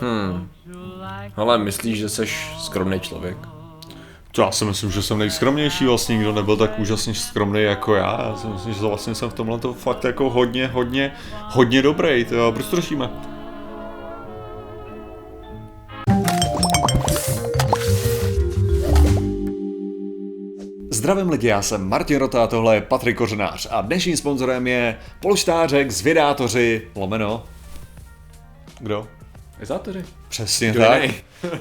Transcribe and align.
Hmm. 0.00 0.48
Ale 1.36 1.58
myslíš, 1.58 1.98
že 1.98 2.08
jsi 2.08 2.26
skromný 2.58 3.00
člověk? 3.00 3.36
To 4.32 4.42
já 4.42 4.50
si 4.50 4.64
myslím, 4.64 4.90
že 4.90 5.02
jsem 5.02 5.18
nejskromnější 5.18 5.86
vlastně, 5.86 6.16
nikdo 6.16 6.32
nebyl 6.32 6.56
tak 6.56 6.78
úžasně 6.78 7.14
skromný 7.14 7.62
jako 7.62 7.94
já. 7.94 8.22
Já 8.22 8.36
si 8.36 8.46
myslím, 8.46 8.74
že 8.74 8.80
vlastně 8.80 9.14
jsem 9.14 9.30
v 9.30 9.34
tomhle 9.34 9.58
to 9.58 9.74
fakt 9.74 10.04
jako 10.04 10.30
hodně, 10.30 10.66
hodně, 10.66 11.12
hodně 11.32 11.82
dobrý. 11.82 12.24
To 12.24 12.34
jo, 12.34 12.52
proč 12.52 12.66
to 12.66 12.76
řešíme? 12.76 13.10
Zdravím 20.90 21.30
lidi, 21.30 21.48
já 21.48 21.62
jsem 21.62 21.88
Martin 21.88 22.18
Rota 22.18 22.44
a 22.44 22.46
tohle 22.46 22.74
je 22.74 22.80
Patrik 22.80 23.16
Kořenář 23.16 23.66
a 23.70 23.80
dnešním 23.80 24.16
sponzorem 24.16 24.66
je 24.66 24.98
polštářek 25.20 25.90
Zvědátoři, 25.90 26.88
lomeno. 26.94 27.44
Kdo? 28.80 29.08
Izátoři. 29.62 30.04
Přesně 30.28 30.70
Kdo 30.70 30.80
tak. 30.80 31.02
jiný? 31.02 31.14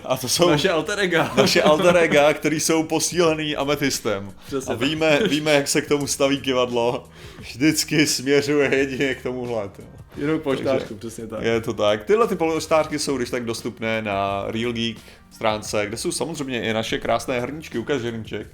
A 0.03 0.17
to 0.17 0.29
jsou 0.29 0.49
Naše 0.49 0.69
alter 0.69 0.99
ega. 0.99 1.33
naše 1.37 1.61
alter 1.61 1.97
ega, 1.97 2.33
který 2.33 2.59
jsou 2.59 2.83
posílený 2.83 3.55
ametistem. 3.55 4.31
Přesně 4.47 4.73
a 4.73 4.77
tak. 4.77 4.87
víme, 4.87 5.19
víme, 5.27 5.51
jak 5.53 5.67
se 5.67 5.81
k 5.81 5.87
tomu 5.87 6.07
staví 6.07 6.39
kivadlo. 6.41 7.09
Vždycky 7.39 8.07
směřuje 8.07 8.75
jedině 8.75 9.15
k 9.15 9.23
tomuhle. 9.23 9.69
Jenom 10.17 10.39
poštářku, 10.39 10.95
přesně 10.95 11.27
tak. 11.27 11.41
Je 11.43 11.61
to 11.61 11.73
tak. 11.73 12.03
Tyhle 12.03 12.27
ty 12.27 12.35
polštářky 12.35 12.99
jsou 12.99 13.17
když 13.17 13.29
tak 13.29 13.45
dostupné 13.45 14.01
na 14.01 14.43
Real 14.47 14.73
Geek 14.73 14.97
stránce, 15.31 15.85
kde 15.85 15.97
jsou 15.97 16.11
samozřejmě 16.11 16.63
i 16.63 16.73
naše 16.73 16.97
krásné 16.97 17.39
hrníčky. 17.39 17.77
Ukaž 17.77 18.01
hrníček. 18.01 18.47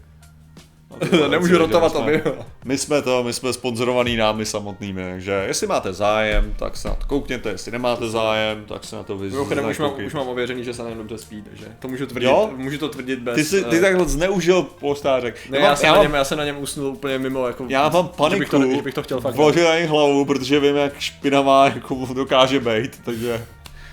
No, 1.21 1.27
Nemůžu 1.27 1.57
rotovat 1.57 1.93
že 1.95 1.99
my 2.03 2.21
jsme- 2.21 2.33
My 2.65 2.77
jsme 2.77 3.01
to, 3.01 3.23
my 3.23 3.33
jsme 3.33 3.53
sponzorovaný 3.53 4.15
námi 4.15 4.45
samotnými, 4.45 5.03
takže 5.03 5.43
jestli 5.47 5.67
máte 5.67 5.93
zájem, 5.93 6.53
tak 6.59 6.77
se 6.77 6.87
na 6.87 6.93
to 6.95 7.05
koukněte, 7.07 7.49
jestli 7.49 7.71
nemáte 7.71 8.09
zájem, 8.09 8.65
tak 8.67 8.83
se 8.83 8.95
na 8.95 9.03
to 9.03 9.17
vyz... 9.17 9.33
Mimochodem 9.33 9.65
už 9.69 9.79
mám, 9.79 9.91
už 10.05 10.13
mám 10.13 10.27
ověřený, 10.27 10.63
že 10.63 10.73
se 10.73 10.83
na 10.83 10.89
něm 10.89 10.97
dobře 10.97 11.17
spí, 11.17 11.41
takže 11.41 11.65
to 11.79 11.87
můžu 11.87 12.05
tvrdit, 12.05 12.25
Jo? 12.25 12.51
můžu 12.55 12.77
to 12.77 12.89
tvrdit 12.89 13.19
bez... 13.19 13.35
Ty, 13.35 13.43
jsi, 13.45 13.63
ty 13.63 13.77
eh, 13.77 13.81
takhle 13.81 14.05
zneužil 14.09 14.63
polštářek. 14.63 15.49
Ne, 15.49 15.57
já, 15.57 15.63
já, 15.63 15.69
mám, 15.69 15.77
jsem 15.77 15.87
já, 15.87 15.95
na 15.95 16.03
něm, 16.03 16.13
já 16.13 16.23
jsem 16.23 16.37
na 16.37 16.45
něm 16.45 16.57
usnul 16.59 16.87
úplně 16.87 17.19
mimo, 17.19 17.47
jako... 17.47 17.65
já 17.69 17.89
mám 17.89 18.05
že 18.05 18.11
paniku, 18.17 18.39
bych 18.39 18.49
to, 18.49 18.75
že 18.75 18.81
bych 18.81 18.93
to 18.93 19.03
chtěl 19.03 19.21
fakt... 19.21 19.35
vložil 19.35 19.63
na 19.63 19.87
hlavu, 19.87 20.25
protože 20.25 20.59
vím, 20.59 20.75
jak 20.75 20.99
špinavá 20.99 21.65
jako 21.67 22.07
dokáže 22.13 22.59
být, 22.59 23.01
takže 23.05 23.45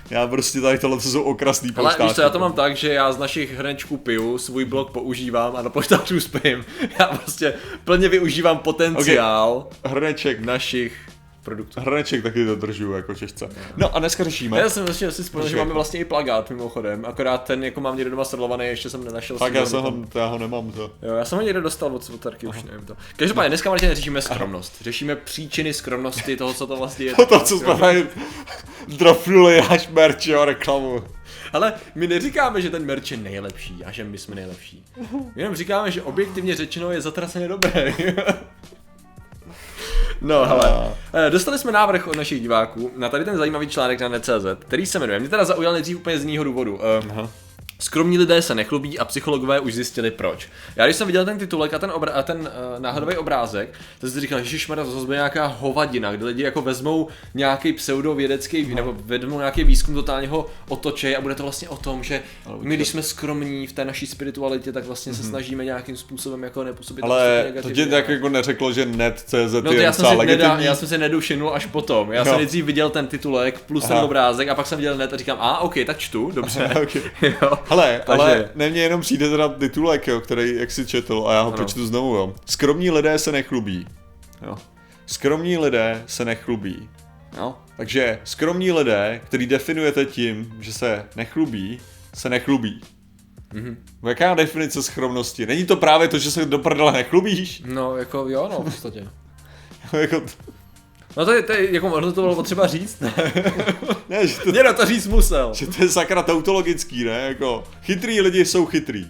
já 0.09 0.27
prostě 0.27 0.61
tady 0.61 0.77
tohle 0.77 0.97
to 0.97 1.09
jsou 1.09 1.23
okrasný 1.23 1.71
Ale 1.75 1.95
víš 2.03 2.11
co, 2.13 2.21
já 2.21 2.29
to 2.29 2.39
mám 2.39 2.53
tak, 2.53 2.75
že 2.75 2.93
já 2.93 3.11
z 3.11 3.17
našich 3.17 3.53
hrnečků 3.53 3.97
piju, 3.97 4.37
svůj 4.37 4.65
blok 4.65 4.91
používám 4.91 5.55
a 5.55 5.61
na 5.61 5.69
poštářů 5.69 6.19
spím. 6.19 6.65
Já 6.99 7.05
prostě 7.05 7.53
plně 7.83 8.09
využívám 8.09 8.57
potenciál 8.57 9.67
Hrneček, 9.85 10.39
našich 10.39 10.97
produktů. 11.43 11.81
hrneček 11.81 12.23
taky 12.23 12.45
dodržuju 12.45 12.91
jako 12.91 13.13
těžce. 13.13 13.49
No 13.77 13.95
a 13.95 13.99
dneska 13.99 14.23
řešíme. 14.23 14.59
Já 14.59 14.69
jsem 14.69 14.85
vlastně 14.85 15.07
asi 15.07 15.23
vzpomněl, 15.23 15.49
že 15.49 15.57
máme 15.57 15.73
vlastně 15.73 15.99
i 15.99 16.05
plagát 16.05 16.49
mimochodem, 16.49 17.05
akorát 17.05 17.43
ten 17.43 17.63
jako 17.63 17.81
mám 17.81 17.97
někde 17.97 18.11
doma 18.11 18.23
sedlovaný, 18.23 18.65
ještě 18.65 18.89
jsem 18.89 19.03
nenašel. 19.05 19.37
Tak 19.37 19.51
si 19.51 19.57
já, 19.57 19.63
ho 19.63 19.69
jsem 19.69 19.81
ho, 19.81 19.93
to 20.09 20.19
já 20.19 20.25
ho 20.25 20.37
nemám 20.37 20.71
to. 20.71 20.91
Jo, 21.01 21.13
já 21.15 21.25
jsem 21.25 21.37
ho 21.37 21.43
někde 21.43 21.61
dostal 21.61 21.95
od 21.95 22.03
Svotarky, 22.03 22.47
už 22.47 22.63
nevím 22.63 22.85
to. 22.85 22.95
Každopádně 23.17 23.49
dneska 23.49 23.69
Martin 23.69 23.89
řešíme 23.95 24.21
skromnost. 24.21 24.73
Řešíme 24.81 25.15
příčiny 25.15 25.73
skromnosti 25.73 26.37
toho, 26.37 26.53
co 26.53 26.67
to 26.67 26.75
vlastně 26.75 27.05
je. 27.05 27.13
To, 27.29 27.39
co 27.39 27.57
jsme 27.59 27.75
drofnuli 28.87 29.59
až 29.61 29.87
merch, 29.87 30.27
jo, 30.27 30.45
reklamu. 30.45 31.03
Ale 31.53 31.73
my 31.95 32.07
neříkáme, 32.07 32.61
že 32.61 32.69
ten 32.69 32.85
merch 32.85 33.11
je 33.11 33.17
nejlepší 33.17 33.85
a 33.85 33.91
že 33.91 34.03
my 34.03 34.17
jsme 34.17 34.35
nejlepší. 34.35 34.85
My 35.35 35.41
jenom 35.41 35.55
říkáme, 35.55 35.91
že 35.91 36.03
objektivně 36.03 36.55
řečeno 36.55 36.91
je 36.91 37.01
zatraceně 37.01 37.47
dobré. 37.47 37.93
No, 40.21 40.45
hele, 40.45 40.95
eh, 41.13 41.29
dostali 41.29 41.59
jsme 41.59 41.71
návrh 41.71 42.07
od 42.07 42.15
našich 42.15 42.41
diváků 42.41 42.91
na 42.95 43.09
tady 43.09 43.25
ten 43.25 43.37
zajímavý 43.37 43.67
článek 43.67 44.01
na 44.01 44.07
net.cz, 44.07 44.45
který 44.59 44.85
se 44.85 44.99
jmenuje, 44.99 45.19
mě 45.19 45.29
teda 45.29 45.45
zaujal 45.45 45.73
nejdřív 45.73 45.97
úplně 45.97 46.19
z 46.19 46.25
jiného 46.25 46.43
důvodu. 46.43 46.79
Aha. 47.11 47.29
Skromní 47.79 48.17
lidé 48.17 48.41
se 48.41 48.55
nechlubí 48.55 48.99
a 48.99 49.05
psychologové 49.05 49.59
už 49.59 49.73
zjistili 49.73 50.11
proč. 50.11 50.47
Já 50.75 50.85
když 50.85 50.95
jsem 50.95 51.07
viděl 51.07 51.25
ten 51.25 51.37
titulek 51.37 51.73
a 51.73 51.79
ten, 51.79 51.89
obra- 51.89 52.11
a 52.13 52.23
ten 52.23 52.37
uh, 52.39 52.79
náhodový 52.79 53.17
obrázek, 53.17 53.69
tak 53.71 53.99
jsem 53.99 54.11
si 54.11 54.19
říkal, 54.19 54.43
že 54.43 54.67
to 54.75 54.91
zase 54.91 55.05
bude 55.05 55.17
nějaká 55.17 55.45
hovadina, 55.45 56.11
kde 56.11 56.25
lidi 56.25 56.43
jako 56.43 56.61
vezmou 56.61 57.07
nějaký 57.33 57.73
pseudovědecký, 57.73 58.75
nebo 58.75 58.95
vezmou 59.05 59.37
nějaký 59.37 59.63
výzkum, 59.63 59.95
totálně 59.95 60.27
ho 60.27 60.45
otočej 60.69 61.15
a 61.17 61.21
bude 61.21 61.35
to 61.35 61.43
vlastně 61.43 61.69
o 61.69 61.77
tom, 61.77 62.03
že 62.03 62.21
my, 62.61 62.75
když 62.75 62.87
jsme 62.87 63.03
skromní 63.03 63.67
v 63.67 63.73
té 63.73 63.85
naší 63.85 64.07
spiritualitě, 64.07 64.71
tak 64.71 64.85
vlastně 64.85 65.13
se 65.13 65.23
snažíme 65.23 65.65
nějakým 65.65 65.97
způsobem 65.97 66.43
jako 66.43 66.63
nepůsobit 66.63 67.03
Mhm. 67.03 67.11
Ale 67.11 67.53
to 67.61 67.71
tě 67.71 67.85
tak 67.85 68.09
jako 68.09 68.29
neřeklo, 68.29 68.71
že 68.73 68.85
net.cz 68.85 69.53
No 69.53 69.61
to 69.61 69.73
je 69.73 69.81
já 69.83 69.93
jsem, 69.93 70.05
si 70.05 70.25
nedá, 70.25 70.57
já 70.59 70.75
jsem 70.75 70.87
si 70.87 70.97
nedušinul 70.97 71.53
až 71.53 71.65
potom. 71.65 72.11
Já 72.11 72.23
jsem 72.23 72.31
No. 72.31 72.37
nejdřív 72.37 72.65
viděl 72.65 72.89
ten 72.89 73.07
titulek 73.07 73.59
plus 73.61 73.85
ten 73.85 73.95
Aha. 73.97 74.05
obrázek 74.05 74.49
a 74.49 74.55
pak 74.55 74.67
jsem 74.67 74.77
viděl 74.77 74.97
net 74.97 75.13
a 75.13 75.17
říkám, 75.17 75.37
a 75.41 75.59
ok, 75.59 75.75
tak 75.85 75.97
čtu, 75.97 76.31
dobře. 76.33 76.65
Okay. 76.83 77.01
jo. 77.41 77.51
Hele, 77.69 78.01
Takže- 78.05 78.21
ale 78.23 78.49
ne 78.55 78.69
mně 78.69 78.81
jenom 78.81 79.01
přijde 79.01 79.29
teda 79.29 79.49
titulek, 79.49 80.07
jo, 80.07 80.21
který, 80.21 80.55
jak 80.55 80.71
si 80.71 80.85
četl, 80.85 81.23
a 81.27 81.33
já 81.33 81.41
ho 81.41 81.47
Ano. 81.47 81.55
přečtu 81.65 81.87
znovu, 81.87 82.15
jo. 82.15 82.33
Skromní 82.45 82.91
lidé 82.91 83.19
se 83.19 83.31
nechlubí. 83.31 83.87
Jo. 84.45 84.57
Skromní 85.05 85.57
lidé 85.57 86.03
se 86.07 86.25
nechlubí. 86.25 86.89
Jo. 87.37 87.55
Takže 87.77 88.19
skromní 88.23 88.71
lidé, 88.71 89.21
který 89.25 89.45
definujete 89.47 90.05
tím, 90.05 90.53
že 90.59 90.73
se 90.73 91.05
nechlubí, 91.15 91.79
se 92.13 92.29
nechlubí. 92.29 92.81
Mhm. 93.53 93.77
Jaká 94.07 94.33
definice 94.33 94.83
skromnosti? 94.83 95.45
Není 95.45 95.65
to 95.65 95.75
právě 95.77 96.07
to, 96.07 96.19
že 96.19 96.31
se 96.31 96.45
do 96.45 96.59
prdele 96.59 96.91
nechlubíš? 96.91 97.63
No, 97.65 97.97
jako 97.97 98.25
jo, 98.29 98.49
no, 98.51 98.59
v 98.61 98.63
podstatě. 98.63 99.07
jako, 99.99 100.21
No 101.17 101.25
to 101.25 101.31
je, 101.33 101.41
to 101.43 101.53
je 101.53 101.73
jako 101.73 101.89
možná 101.89 102.11
to 102.11 102.21
bylo 102.21 102.35
potřeba 102.35 102.67
říct, 102.67 102.99
ne? 102.99 103.13
ne, 104.09 104.27
že 104.27 104.39
to, 104.39 104.51
Někdo 104.51 104.73
to 104.73 104.85
říct 104.85 105.07
musel. 105.07 105.53
že 105.53 105.67
to 105.67 105.83
je 105.83 105.89
sakra 105.89 106.23
tautologický, 106.23 107.03
ne? 107.03 107.19
Jako, 107.27 107.63
chytrý 107.81 108.21
lidi 108.21 108.45
jsou 108.45 108.65
chytrý. 108.65 109.07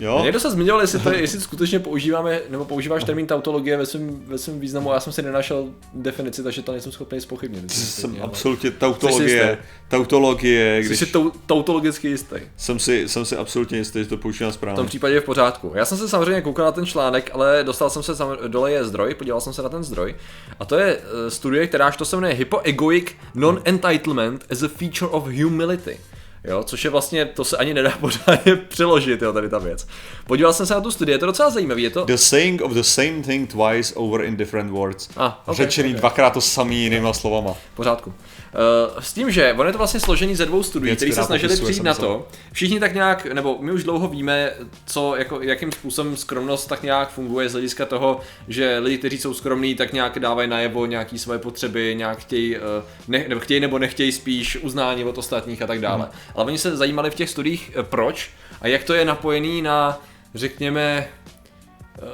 Jo? 0.00 0.20
Někdo 0.24 0.40
se 0.40 0.50
zmiňoval, 0.50 0.80
jestli, 0.80 0.98
to 0.98 1.12
je, 1.12 1.20
jestli 1.20 1.40
skutečně 1.40 1.78
používáme, 1.78 2.40
nebo 2.50 2.64
používáš 2.64 3.04
termín 3.04 3.26
tautologie 3.26 3.76
ve 3.76 3.86
svém, 3.86 4.22
ve 4.26 4.38
svém 4.38 4.60
významu, 4.60 4.92
já 4.92 5.00
jsem 5.00 5.12
si 5.12 5.22
nenašel 5.22 5.68
definici, 5.94 6.42
takže 6.42 6.62
to 6.62 6.72
nejsem 6.72 6.92
schopný 6.92 7.20
spochybnit. 7.20 7.70
Jsem 7.70 8.10
Ale- 8.10 8.20
absolutně 8.20 8.70
Jsi 8.70 8.76
tautologie, 8.76 9.58
tautologie, 9.88 10.78
Jsi 10.82 10.86
když 10.86 10.98
si 10.98 11.06
tou, 11.06 11.30
tautologicky 11.46 12.08
jistý. 12.08 12.36
jsem 12.56 12.78
si, 12.78 13.08
jsem 13.08 13.24
si 13.24 13.36
absolutně 13.36 13.78
jistý, 13.78 13.98
že 13.98 14.08
to 14.08 14.16
používám 14.16 14.50
V 14.52 14.54
tom 14.54 14.58
správně. 14.58 14.84
případě 14.88 15.14
je 15.14 15.20
v 15.20 15.24
pořádku. 15.24 15.72
Já 15.74 15.84
jsem 15.84 15.98
se 15.98 16.08
samozřejmě 16.08 16.40
koukal 16.40 16.64
na 16.64 16.72
ten 16.72 16.86
článek, 16.86 17.30
ale 17.34 17.64
dostal 17.64 17.90
jsem 17.90 18.02
se 18.02 18.16
sam, 18.16 18.36
dole 18.46 18.72
je 18.72 18.84
zdroj, 18.84 19.14
podíval 19.14 19.40
jsem 19.40 19.52
se 19.52 19.62
na 19.62 19.68
ten 19.68 19.84
zdroj. 19.84 20.14
A 20.60 20.64
to 20.64 20.74
je 20.78 20.96
uh, 20.96 21.02
studie, 21.28 21.66
kteráž 21.66 21.96
to 21.96 22.04
se 22.04 22.16
jmenuje 22.16 22.34
Hypoegoic 22.34 23.06
Non-Entitlement 23.34 24.44
as 24.50 24.62
a 24.62 24.68
Feature 24.68 25.10
of 25.10 25.24
Humility. 25.26 25.96
Jo, 26.44 26.62
což 26.62 26.84
je 26.84 26.90
vlastně, 26.90 27.24
to 27.24 27.44
se 27.44 27.56
ani 27.56 27.74
nedá 27.74 27.90
pořádně 28.00 28.56
přeložit, 28.56 29.22
jo, 29.22 29.32
tady 29.32 29.48
ta 29.48 29.58
věc. 29.58 29.86
Podíval 30.26 30.52
jsem 30.52 30.66
se 30.66 30.74
na 30.74 30.80
tu 30.80 30.90
studii, 30.90 31.14
je 31.14 31.18
to 31.18 31.26
docela 31.26 31.50
zajímavé, 31.50 31.80
je 31.80 31.90
to... 31.90 32.04
The 32.04 32.14
saying 32.14 32.60
of 32.60 32.72
the 32.72 32.82
same 32.82 33.22
thing 33.22 33.50
twice 33.50 33.94
over 33.94 34.24
in 34.24 34.36
different 34.36 34.70
words. 34.70 35.08
Ah, 35.16 35.32
ok, 35.46 35.56
Řečený 35.56 35.94
ok. 35.94 36.00
dvakrát 36.00 36.30
to 36.30 36.40
samý 36.40 36.82
jinýma 36.82 37.12
slovama. 37.12 37.54
Pořádku. 37.74 38.14
Uh, 38.54 39.02
s 39.02 39.12
tím, 39.12 39.30
že 39.30 39.54
on 39.58 39.66
je 39.66 39.72
to 39.72 39.78
vlastně 39.78 40.00
složený 40.00 40.36
ze 40.36 40.46
dvou 40.46 40.62
studií, 40.62 40.96
které 40.96 41.12
se 41.12 41.24
snažili 41.24 41.56
přijít 41.56 41.82
na 41.82 41.94
to. 41.94 42.28
Všichni 42.52 42.80
tak 42.80 42.94
nějak, 42.94 43.26
nebo 43.26 43.58
my 43.60 43.72
už 43.72 43.84
dlouho 43.84 44.08
víme, 44.08 44.52
co, 44.86 45.16
jako, 45.16 45.42
jakým 45.42 45.72
způsobem 45.72 46.16
skromnost 46.16 46.68
tak 46.68 46.82
nějak 46.82 47.10
funguje 47.10 47.48
z 47.48 47.52
hlediska 47.52 47.86
toho, 47.86 48.20
že 48.48 48.78
lidi, 48.78 48.98
kteří 48.98 49.18
jsou 49.18 49.34
skromní, 49.34 49.74
tak 49.74 49.92
nějak 49.92 50.18
dávají 50.18 50.48
najevo 50.48 50.86
nějaký 50.86 51.18
svoje 51.18 51.38
potřeby, 51.38 51.94
nějak 51.94 52.18
chtějí, 52.18 52.56
uh, 52.56 52.62
ne, 53.08 53.24
nebo 53.28 53.40
chtějí 53.40 53.60
nebo 53.60 53.78
nechtějí 53.78 54.12
spíš 54.12 54.56
uznání 54.56 55.04
od 55.04 55.18
ostatních 55.18 55.62
a 55.62 55.66
tak 55.66 55.80
dále. 55.80 56.02
Hmm. 56.02 56.12
Ale 56.38 56.46
oni 56.46 56.58
se 56.58 56.76
zajímali 56.76 57.10
v 57.10 57.14
těch 57.14 57.30
studiích, 57.30 57.72
eh, 57.76 57.82
proč 57.82 58.30
a 58.60 58.68
jak 58.68 58.84
to 58.84 58.94
je 58.94 59.04
napojený 59.04 59.62
na, 59.62 60.00
řekněme, 60.34 61.08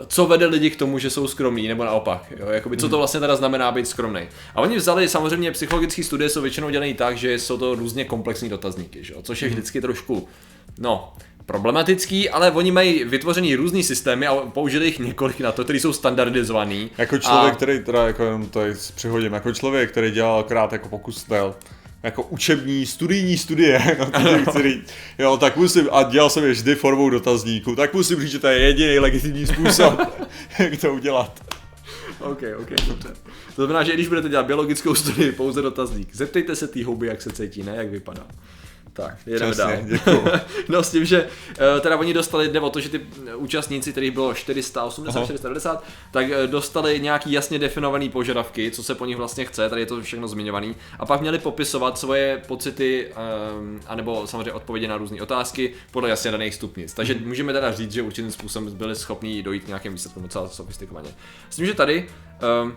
co 0.07 0.27
vede 0.27 0.47
lidi 0.47 0.71
k 0.71 0.77
tomu, 0.77 0.99
že 0.99 1.11
jsou 1.11 1.29
skromní, 1.29 1.69
nebo 1.69 1.85
naopak, 1.85 2.33
jo? 2.37 2.49
Jakoby, 2.49 2.77
co 2.77 2.89
to 2.89 2.99
vlastně 2.99 3.21
teda 3.21 3.37
znamená 3.37 3.73
být 3.73 3.89
skromný. 3.89 4.21
A 4.55 4.61
oni 4.61 4.77
vzali, 4.77 5.09
samozřejmě 5.09 5.51
psychologické 5.51 6.05
studie 6.05 6.31
jsou 6.31 6.43
většinou 6.43 6.71
dělané 6.71 6.95
tak, 6.95 7.17
že 7.17 7.39
jsou 7.39 7.59
to 7.59 7.75
různě 7.75 8.05
komplexní 8.05 8.49
dotazníky, 8.49 9.05
že? 9.05 9.15
což 9.23 9.43
je 9.43 9.49
vždycky 9.49 9.81
trošku, 9.81 10.29
no, 10.79 11.13
problematický, 11.47 12.31
ale 12.31 12.51
oni 12.51 12.71
mají 12.71 13.05
vytvořený 13.05 13.55
různý 13.55 13.83
systémy 13.83 14.27
a 14.27 14.35
použili 14.35 14.87
jich 14.87 14.99
několik 14.99 15.41
na 15.41 15.53
to, 15.53 15.65
který 15.65 15.81
jsou 15.81 15.93
standardizovaný. 15.93 16.91
Jako 16.99 17.19
člověk, 17.19 17.53
a... 17.53 17.57
který 17.57 17.85
teda 17.85 18.07
jako 18.07 18.25
jenom 18.25 18.47
tady 18.47 18.75
přihodím, 18.95 19.33
jako 19.33 19.53
člověk, 19.53 19.91
který 19.91 20.11
dělal 20.11 20.39
akorát 20.39 20.73
jako 20.73 20.89
pokus 20.89 21.25
jako 22.05 22.23
učební, 22.23 22.87
studijní 22.87 23.39
studie, 23.39 23.97
no, 24.25 24.53
chci 24.53 24.63
říct. 24.63 24.91
jo, 25.19 25.37
tak 25.37 25.57
musím, 25.57 25.89
a 25.93 26.03
dělal 26.03 26.31
jsem 26.31 26.45
je 26.45 26.51
vždy 26.51 26.75
formou 26.75 27.11
dotazníku, 27.11 27.77
tak 27.77 27.95
musím 27.95 28.21
říct, 28.21 28.31
že 28.31 28.39
to 28.39 28.47
je 28.47 28.59
jediný 28.59 28.99
legitimní 28.99 29.47
způsob, 29.47 30.01
jak 30.59 30.81
to 30.81 30.95
udělat. 30.95 31.45
OK, 32.21 32.43
OK, 32.59 32.71
dobře. 32.89 33.09
To 33.57 33.65
znamená, 33.65 33.83
že 33.83 33.95
když 33.95 34.09
budete 34.09 34.29
dělat 34.29 34.47
biologickou 34.47 34.95
studii, 34.95 35.33
pouze 35.33 35.63
dotazník. 35.63 36.09
Zeptejte 36.17 36.57
se 36.57 36.69
té 36.69 36.85
houby, 36.85 37.07
jak 37.07 37.23
se 37.23 37.33
cítí, 37.33 37.63
ne 37.63 37.73
jak 37.77 37.91
vypadá. 37.91 38.27
Tak, 38.97 39.17
jedeme 39.27 39.53
Přesně, 39.53 39.75
dál. 39.75 39.83
děkuju. 39.87 40.25
no 40.69 40.83
s 40.83 40.91
tím, 40.91 41.05
že 41.05 41.27
eh, 41.77 41.81
teda 41.81 41.97
oni 41.97 42.15
dostali, 42.15 42.49
jde 42.49 42.61
o 42.61 42.71
to, 42.71 42.81
že 42.81 42.89
ty 42.89 43.01
účastníci, 43.37 43.93
kterých 43.93 44.11
bylo 44.11 44.35
480, 44.35 45.17
Aha. 45.19 45.25
490, 45.27 45.85
tak 46.11 46.27
eh, 46.31 46.47
dostali 46.47 47.01
nějaký 47.01 47.33
jasně 47.33 47.59
definovaný 47.59 48.09
požadavky, 48.09 48.71
co 48.71 48.83
se 48.83 48.95
po 48.95 49.07
nich 49.07 49.17
vlastně 49.17 49.45
chce, 49.45 49.69
tady 49.71 49.83
je 49.83 49.87
to 49.87 50.03
všechno 50.03 50.29
zmiňovaný, 50.29 50.77
a 50.99 51.07
pak 51.07 51.21
měli 51.21 51.39
popisovat 51.39 51.99
svoje 51.99 52.43
pocity, 52.49 53.13
um, 53.61 53.81
anebo 53.87 54.27
samozřejmě 54.27 54.53
odpovědi 54.53 54.89
na 54.89 54.97
různé 54.97 55.23
otázky 55.23 55.73
podle 55.91 56.09
jasně 56.09 56.31
daných 56.31 56.55
stupnic. 56.55 56.95
Takže 56.95 57.15
Mhm. 57.15 57.29
můžeme 57.29 57.53
teda 57.53 57.73
říct, 57.73 57.93
že 57.93 58.03
určitým 58.03 58.31
způsobem 58.33 58.75
byli 58.77 58.97
schopni 58.97 59.43
dojít 59.43 59.65
k 59.65 59.67
nějakým 59.67 59.93
výsledkům 59.93 60.23
docela 60.23 60.49
sofistikovaně. 60.49 61.09
S 61.51 61.57
tím, 61.57 61.67
že 61.67 61.75
tady 61.75 62.09
um, 62.63 62.75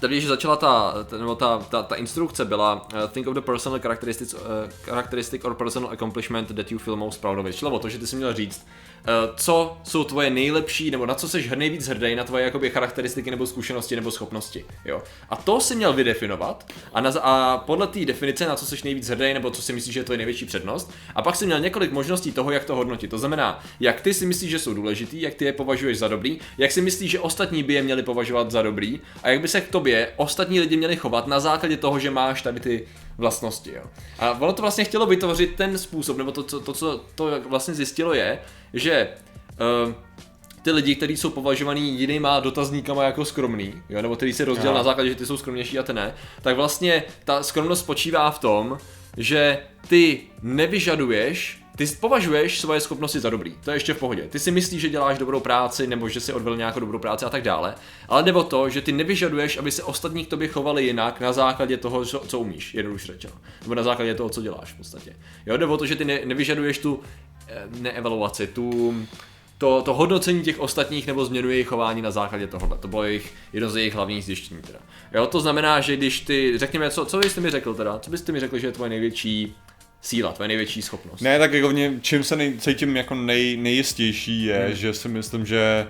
Tady, 0.00 0.14
když 0.14 0.26
začala 0.26 0.56
ta, 0.56 0.94
nebo 1.18 1.34
ta, 1.34 1.58
ta, 1.58 1.82
ta 1.82 1.94
instrukce 1.94 2.44
byla 2.44 2.74
uh, 2.74 3.10
Think 3.10 3.26
of 3.26 3.34
the 3.34 3.40
personal 3.40 3.80
characteristics, 3.80 4.34
uh, 4.34 4.40
characteristic 4.84 5.44
or 5.44 5.54
personal 5.54 5.90
accomplishment 5.90 6.54
that 6.54 6.72
you 6.72 6.78
feel 6.78 6.96
most 6.96 7.20
proud 7.20 7.38
of. 7.38 7.54
Šlo 7.54 7.70
o 7.70 7.78
to, 7.78 7.88
že 7.88 7.98
ty 7.98 8.06
si 8.06 8.16
měl 8.16 8.34
říct, 8.34 8.66
co 9.36 9.76
jsou 9.84 10.04
tvoje 10.04 10.30
nejlepší, 10.30 10.90
nebo 10.90 11.06
na 11.06 11.14
co 11.14 11.28
jsi 11.28 11.50
nejvíc 11.56 11.88
hrdý, 11.88 12.14
na 12.14 12.24
tvoje 12.24 12.44
jakoby, 12.44 12.70
charakteristiky 12.70 13.30
nebo 13.30 13.46
zkušenosti 13.46 13.96
nebo 13.96 14.10
schopnosti. 14.10 14.64
Jo. 14.84 15.02
A 15.30 15.36
to 15.36 15.60
si 15.60 15.76
měl 15.76 15.92
vydefinovat 15.92 16.72
a, 16.92 17.00
na, 17.00 17.10
a 17.20 17.58
podle 17.58 17.86
té 17.86 18.04
definice, 18.04 18.46
na 18.46 18.56
co 18.56 18.66
jsi 18.66 18.76
nejvíc 18.84 19.08
hrdý, 19.08 19.34
nebo 19.34 19.50
co 19.50 19.62
si 19.62 19.72
myslíš, 19.72 19.94
že 19.94 20.00
je 20.00 20.04
tvoje 20.04 20.16
největší 20.16 20.44
přednost. 20.44 20.92
A 21.14 21.22
pak 21.22 21.36
si 21.36 21.46
měl 21.46 21.60
několik 21.60 21.92
možností 21.92 22.32
toho, 22.32 22.50
jak 22.50 22.64
to 22.64 22.76
hodnotit. 22.76 23.10
To 23.10 23.18
znamená, 23.18 23.64
jak 23.80 24.00
ty 24.00 24.14
si 24.14 24.26
myslíš, 24.26 24.50
že 24.50 24.58
jsou 24.58 24.74
důležitý, 24.74 25.20
jak 25.20 25.34
ty 25.34 25.44
je 25.44 25.52
považuješ 25.52 25.98
za 25.98 26.08
dobrý, 26.08 26.38
jak 26.58 26.72
si 26.72 26.80
myslíš, 26.80 27.10
že 27.10 27.20
ostatní 27.20 27.62
by 27.62 27.74
je 27.74 27.82
měli 27.82 28.02
považovat 28.02 28.50
za 28.50 28.62
dobrý 28.62 29.00
a 29.22 29.28
jak 29.28 29.40
by 29.40 29.48
se 29.48 29.60
k 29.60 29.68
tobě 29.68 30.12
ostatní 30.16 30.60
lidi 30.60 30.76
měli 30.76 30.96
chovat 30.96 31.26
na 31.26 31.40
základě 31.40 31.76
toho, 31.76 31.98
že 31.98 32.10
máš 32.10 32.42
tady 32.42 32.60
ty 32.60 32.86
vlastnosti. 33.18 33.72
Jo. 33.74 33.82
A 34.18 34.30
ono 34.30 34.52
to 34.52 34.62
vlastně 34.62 34.84
chtělo 34.84 35.06
vytvořit 35.06 35.54
ten 35.56 35.78
způsob, 35.78 36.16
nebo 36.16 36.32
to, 36.32 36.42
co, 36.42 36.60
to, 36.60 36.72
co 36.72 37.04
to 37.14 37.40
vlastně 37.48 37.74
zjistilo 37.74 38.14
je, 38.14 38.38
že 38.74 39.08
uh, 39.86 39.92
ty 40.62 40.70
lidi, 40.70 40.94
kteří 40.94 41.16
jsou 41.16 41.30
považovaní 41.30 42.00
jinýma 42.00 42.40
dotazníkama 42.40 43.02
jako 43.02 43.24
skromný, 43.24 43.74
jo, 43.88 44.02
nebo 44.02 44.16
který 44.16 44.32
se 44.32 44.44
rozdělil 44.44 44.72
Jo. 44.72 44.78
na 44.78 44.84
základě, 44.84 45.10
že 45.10 45.16
ty 45.16 45.26
jsou 45.26 45.36
skromnější 45.36 45.78
a 45.78 45.82
ty 45.82 45.92
ne, 45.92 46.14
tak 46.42 46.56
vlastně 46.56 47.02
ta 47.24 47.42
skromnost 47.42 47.82
spočívá 47.82 48.30
v 48.30 48.38
tom, 48.38 48.78
že 49.16 49.58
ty 49.88 50.20
nevyžaduješ, 50.42 51.62
ty 51.78 51.86
považuješ 51.86 52.60
svoje 52.60 52.80
schopnosti 52.80 53.20
za 53.20 53.30
dobrý, 53.30 53.54
to 53.64 53.70
je 53.70 53.76
ještě 53.76 53.94
v 53.94 53.98
pohodě. 53.98 54.22
Ty 54.22 54.38
si 54.38 54.50
myslíš, 54.50 54.80
že 54.80 54.88
děláš 54.88 55.18
dobrou 55.18 55.40
práci, 55.40 55.86
nebo 55.86 56.08
že 56.08 56.20
si 56.20 56.32
odvedl 56.32 56.56
nějakou 56.56 56.80
dobrou 56.80 56.98
práci 56.98 57.24
a 57.24 57.30
tak 57.30 57.42
dále, 57.42 57.74
ale 58.08 58.22
jde 58.22 58.32
o 58.32 58.42
to, 58.42 58.68
že 58.68 58.80
ty 58.80 58.92
nevyžaduješ, 58.92 59.56
aby 59.56 59.70
se 59.70 59.82
ostatní 59.82 60.24
k 60.24 60.30
tobě 60.30 60.48
chovali 60.48 60.84
jinak 60.84 61.20
na 61.20 61.32
základě 61.32 61.76
toho, 61.76 62.04
co, 62.04 62.22
co 62.26 62.40
umíš, 62.40 62.74
jednoduše 62.74 63.06
řečeno. 63.06 63.34
Nebo 63.62 63.74
na 63.74 63.82
základě 63.82 64.14
toho, 64.14 64.28
co 64.28 64.42
děláš 64.42 64.72
v 64.72 64.76
podstatě. 64.76 65.16
Jo, 65.46 65.56
jde 65.56 65.66
o 65.66 65.76
to, 65.76 65.86
že 65.86 65.96
ty 65.96 66.04
ne, 66.04 66.20
nevyžaduješ 66.24 66.78
tu 66.78 67.00
eh, 67.48 67.62
neevaluaci, 67.80 68.46
tu 68.46 68.94
to, 69.58 69.82
to 69.82 69.94
hodnocení 69.94 70.42
těch 70.42 70.60
ostatních 70.60 71.06
nebo 71.06 71.24
změnu 71.24 71.50
jejich 71.50 71.66
chování 71.66 72.02
na 72.02 72.10
základě 72.10 72.46
tohohle. 72.46 72.78
To 72.78 72.88
bylo 72.88 73.04
jejich, 73.04 73.34
jedno 73.52 73.70
z 73.70 73.76
jejich 73.76 73.94
hlavních 73.94 74.24
zjištění. 74.24 74.62
Teda. 74.62 74.78
Jo, 75.14 75.26
to 75.26 75.40
znamená, 75.40 75.80
že 75.80 75.96
když 75.96 76.20
ty, 76.20 76.58
řekněme, 76.58 76.90
co, 76.90 77.04
co 77.04 77.18
byste 77.18 77.40
mi 77.40 77.50
řekl 77.50 77.74
teda, 77.74 77.98
co 77.98 78.10
byste 78.10 78.32
mi 78.32 78.40
řekl, 78.40 78.58
že 78.58 78.66
je 78.66 78.72
tvoje 78.72 78.90
největší 78.90 79.56
síla, 80.02 80.32
tvoje 80.32 80.48
největší 80.48 80.82
schopnost? 80.82 81.20
Ne, 81.20 81.38
tak 81.38 81.52
jako 81.52 81.68
v 81.68 81.72
něm, 81.72 82.00
čím 82.00 82.24
se 82.24 82.36
nej, 82.36 82.54
cítím 82.58 82.96
jako 82.96 83.14
nej, 83.14 83.56
nejistější 83.56 84.44
je, 84.44 84.64
Hmm. 84.66 84.74
že 84.76 84.94
si 84.94 85.08
myslím, 85.08 85.46
že 85.46 85.86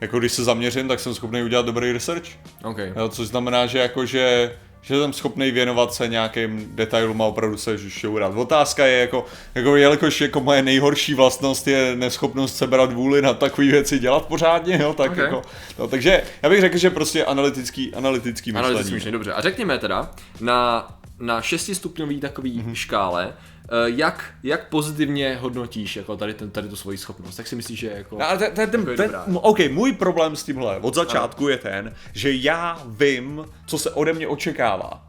jako 0.00 0.18
když 0.18 0.32
se 0.32 0.44
zaměřím, 0.44 0.88
tak 0.88 1.00
jsem 1.00 1.14
schopný 1.14 1.42
udělat 1.42 1.66
dobrý 1.66 1.92
research. 1.92 2.28
OK. 2.64 2.78
Jo, 2.96 3.08
což 3.08 3.26
znamená, 3.28 3.66
že 3.66 3.78
jako, 3.78 4.06
že 4.06 4.52
že 4.82 5.00
jsem 5.00 5.12
schopný 5.12 5.50
věnovat 5.50 5.94
se 5.94 6.08
nějakým 6.08 6.70
detailům 6.74 7.22
a 7.22 7.24
opravdu 7.24 7.56
se 7.56 7.78
šourat. 7.90 8.32
Otázka 8.36 8.86
je 8.86 8.98
jako, 9.00 9.24
jako 9.54 9.76
jelikož 9.76 10.20
jako 10.20 10.40
moje 10.40 10.62
nejhorší 10.62 11.14
vlastnost 11.14 11.68
je 11.68 11.96
neschopnost 11.96 12.56
sebrat 12.56 12.92
vůli 12.92 13.22
na 13.22 13.34
takové 13.34 13.66
věci 13.66 13.98
dělat 13.98 14.26
pořádně, 14.26 14.78
jo, 14.82 14.94
tak 14.94 15.10
Ok. 15.10 15.16
jako, 15.16 15.42
no, 15.78 15.88
takže 15.88 16.22
já 16.42 16.48
bych 16.48 16.60
řekl, 16.60 16.78
že 16.78 16.90
prostě 16.90 17.24
analytický, 17.24 17.94
analytický 17.94 18.52
myšlení. 18.52 18.66
Analyticky 18.66 18.94
myšlení, 18.94 19.12
dobře. 19.12 19.32
A 19.32 19.40
řekněme 19.40 19.78
teda, 19.78 20.10
na, 20.40 20.88
na 21.20 21.42
šestistupňový 21.42 22.20
takový 22.20 22.58
Mhm. 22.58 22.70
mm-hmm. 22.70 22.74
škále, 22.74 23.32
eh, 23.64 23.68
jak, 23.86 24.24
jak 24.42 24.68
pozitivně 24.68 25.36
hodnotíš 25.40 25.96
jako 25.96 26.16
tady, 26.16 26.34
ten, 26.34 26.50
tady 26.50 26.68
tu 26.68 26.76
svoji 26.76 26.98
schopnost? 26.98 27.38
Jak 27.38 27.46
si 27.46 27.56
myslíš, 27.56 27.78
že 27.78 27.86
je 27.86 27.96
jako... 27.96 28.18
No, 28.18 28.26
ten, 28.38 28.52
ten, 28.52 28.70
ten, 28.70 28.80
Jako 28.80 28.90
je 28.90 28.96
ten, 29.08 29.20
m- 29.26 29.36
OK, 29.42 29.58
můj 29.70 29.92
problém 29.92 30.36
s 30.36 30.42
tímhle 30.44 30.78
od 30.80 30.94
začátku 30.94 31.48
je 31.48 31.56
ten, 31.56 31.94
že 32.12 32.32
já 32.34 32.82
vím, 32.86 33.44
co 33.66 33.78
se 33.78 33.90
ode 33.90 34.12
mě 34.12 34.28
očekává. 34.28 35.02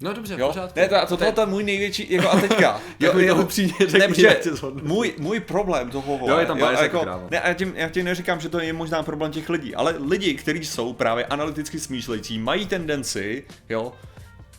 No 0.00 0.12
dobře, 0.12 0.36
Jo? 0.38 0.48
pořádku. 0.48 0.80
Ne, 0.80 0.88
to, 0.88 0.94
to, 1.08 1.16
to, 1.16 1.24
je 1.24 1.32
ten 1.32 1.48
můj 1.48 1.64
největší, 1.64 2.12
jako 2.12 2.30
a 2.30 2.40
teďka. 2.40 2.80
Takový 3.00 3.26
to 3.26 3.36
upřímně 3.36 3.74
řekni, 3.86 4.22
ne, 4.22 4.36
zhodnu. 4.52 4.80
můj, 4.84 5.14
můj 5.18 5.40
problém 5.40 5.90
toho 5.90 6.20
Jo, 6.28 6.38
je 6.38 6.46
tam 6.46 6.56
bias 6.58 6.70
jako 6.70 6.82
jako, 6.82 7.00
kráva. 7.00 7.28
ne, 7.30 7.42
já, 7.46 7.54
tím, 7.54 7.72
já 7.76 7.88
tím 7.88 8.04
neříkám, 8.04 8.40
že 8.40 8.48
to 8.48 8.60
je 8.60 8.72
možná 8.72 9.02
problém 9.02 9.32
těch 9.32 9.48
lidí, 9.50 9.74
ale 9.74 9.94
lidi, 10.08 10.34
kteří 10.34 10.64
jsou 10.64 10.92
právě 10.92 11.24
analyticky 11.24 11.80
smýšlející, 11.80 12.38
mají 12.38 12.66
tendenci, 12.66 13.44
jo, 13.68 13.92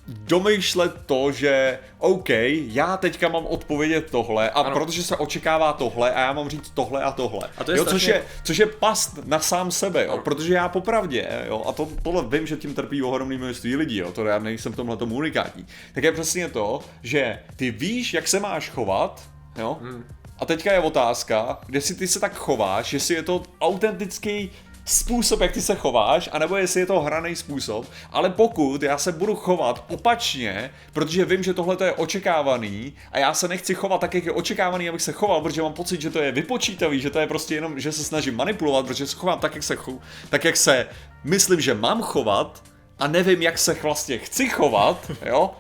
domýšlet 0.08 0.92
to, 1.06 1.32
že 1.32 1.80
OK, 1.98 2.30
já 2.68 2.98
teďka 2.98 3.28
mám 3.30 3.46
odpovědět 3.46 4.12
tohle 4.12 4.50
a 4.50 4.60
Ano. 4.62 4.76
protože 4.80 5.04
se 5.04 5.16
očekává 5.16 5.74
tohle 5.74 6.12
a 6.14 6.20
já 6.20 6.34
mám 6.34 6.50
říct 6.50 6.70
tohle 6.70 7.04
a 7.04 7.12
tohle. 7.12 7.50
A 7.58 7.64
to 7.64 7.72
je 7.72 7.78
jo, 7.78 7.84
což, 7.86 8.02
strašně- 8.04 8.14
je, 8.14 8.24
což 8.44 8.58
je 8.58 8.66
past 8.66 9.20
na 9.26 9.40
sám 9.40 9.72
sebe, 9.72 10.06
jo, 10.06 10.12
Ano. 10.12 10.22
protože 10.24 10.54
já 10.54 10.70
popravdě, 10.70 11.28
jo, 11.48 11.64
a 11.68 11.72
to, 11.72 11.88
tohle 12.04 12.24
vím, 12.38 12.48
že 12.48 12.58
tím 12.58 12.74
trpí 12.74 13.04
ohromný 13.04 13.38
množství 13.38 13.76
lidí, 13.76 13.98
jo, 13.98 14.12
to 14.12 14.26
já 14.26 14.40
nejsem 14.40 14.74
v 14.74 14.76
tomhle 14.76 14.98
tomu 14.98 15.16
unikátní, 15.16 15.66
tak 15.94 16.04
je 16.04 16.12
přesně 16.12 16.50
to, 16.50 16.80
že 17.04 17.40
ty 17.56 17.72
víš, 17.72 18.14
jak 18.14 18.28
se 18.28 18.40
máš 18.40 18.70
chovat, 18.70 19.22
jo, 19.58 19.78
Hmm. 19.82 20.04
a 20.40 20.46
teďka 20.46 20.74
je 20.74 20.80
otázka, 20.80 21.60
kde 21.66 21.82
si 21.82 21.96
ty 21.96 22.08
se 22.08 22.20
tak 22.20 22.36
chováš, 22.36 22.94
jestli 22.94 23.16
je 23.16 23.24
to 23.24 23.44
autentický 23.62 24.52
způsob, 24.88 25.42
jak 25.42 25.52
ty 25.52 25.62
se 25.62 25.76
chováš, 25.76 26.30
anebo 26.32 26.58
jestli 26.58 26.80
je 26.80 26.86
to 26.86 27.00
hraný 27.00 27.36
způsob, 27.36 27.86
ale 28.12 28.30
pokud 28.30 28.84
já 28.84 28.98
se 28.98 29.12
budu 29.12 29.36
chovat 29.36 29.86
opačně, 29.90 30.72
protože 30.94 31.26
vím, 31.26 31.44
že 31.44 31.54
tohle 31.54 31.78
je 31.84 31.94
očekávaný 31.94 32.94
a 33.12 33.20
já 33.20 33.34
se 33.34 33.48
nechci 33.48 33.76
chovat 33.76 34.02
tak, 34.02 34.14
jak 34.16 34.26
je 34.26 34.32
očekávaný, 34.32 34.90
abych 34.90 35.02
se 35.02 35.12
choval, 35.12 35.42
protože 35.42 35.62
mám 35.62 35.74
pocit, 35.74 36.02
že 36.02 36.10
to 36.10 36.20
je 36.20 36.32
vypočítavý, 36.32 37.00
že 37.00 37.10
to 37.10 37.20
je 37.20 37.28
prostě 37.28 37.56
jenom, 37.56 37.80
že 37.80 37.92
se 37.92 38.04
snažím 38.04 38.36
manipulovat, 38.36 38.86
protože 38.86 39.08
se 39.08 39.16
chovám 39.16 39.40
tak, 39.40 39.56
jak 39.56 39.64
se, 39.64 39.76
cho- 39.76 40.00
tak, 40.30 40.44
jak 40.44 40.58
se 40.58 40.88
myslím, 41.24 41.62
že 41.62 41.74
mám 41.74 42.02
chovat 42.02 42.64
a 43.00 43.08
nevím, 43.08 43.42
jak 43.42 43.58
se 43.58 43.74
vlastně 43.74 44.18
chci 44.18 44.50
chovat, 44.50 45.12
jo, 45.26 45.52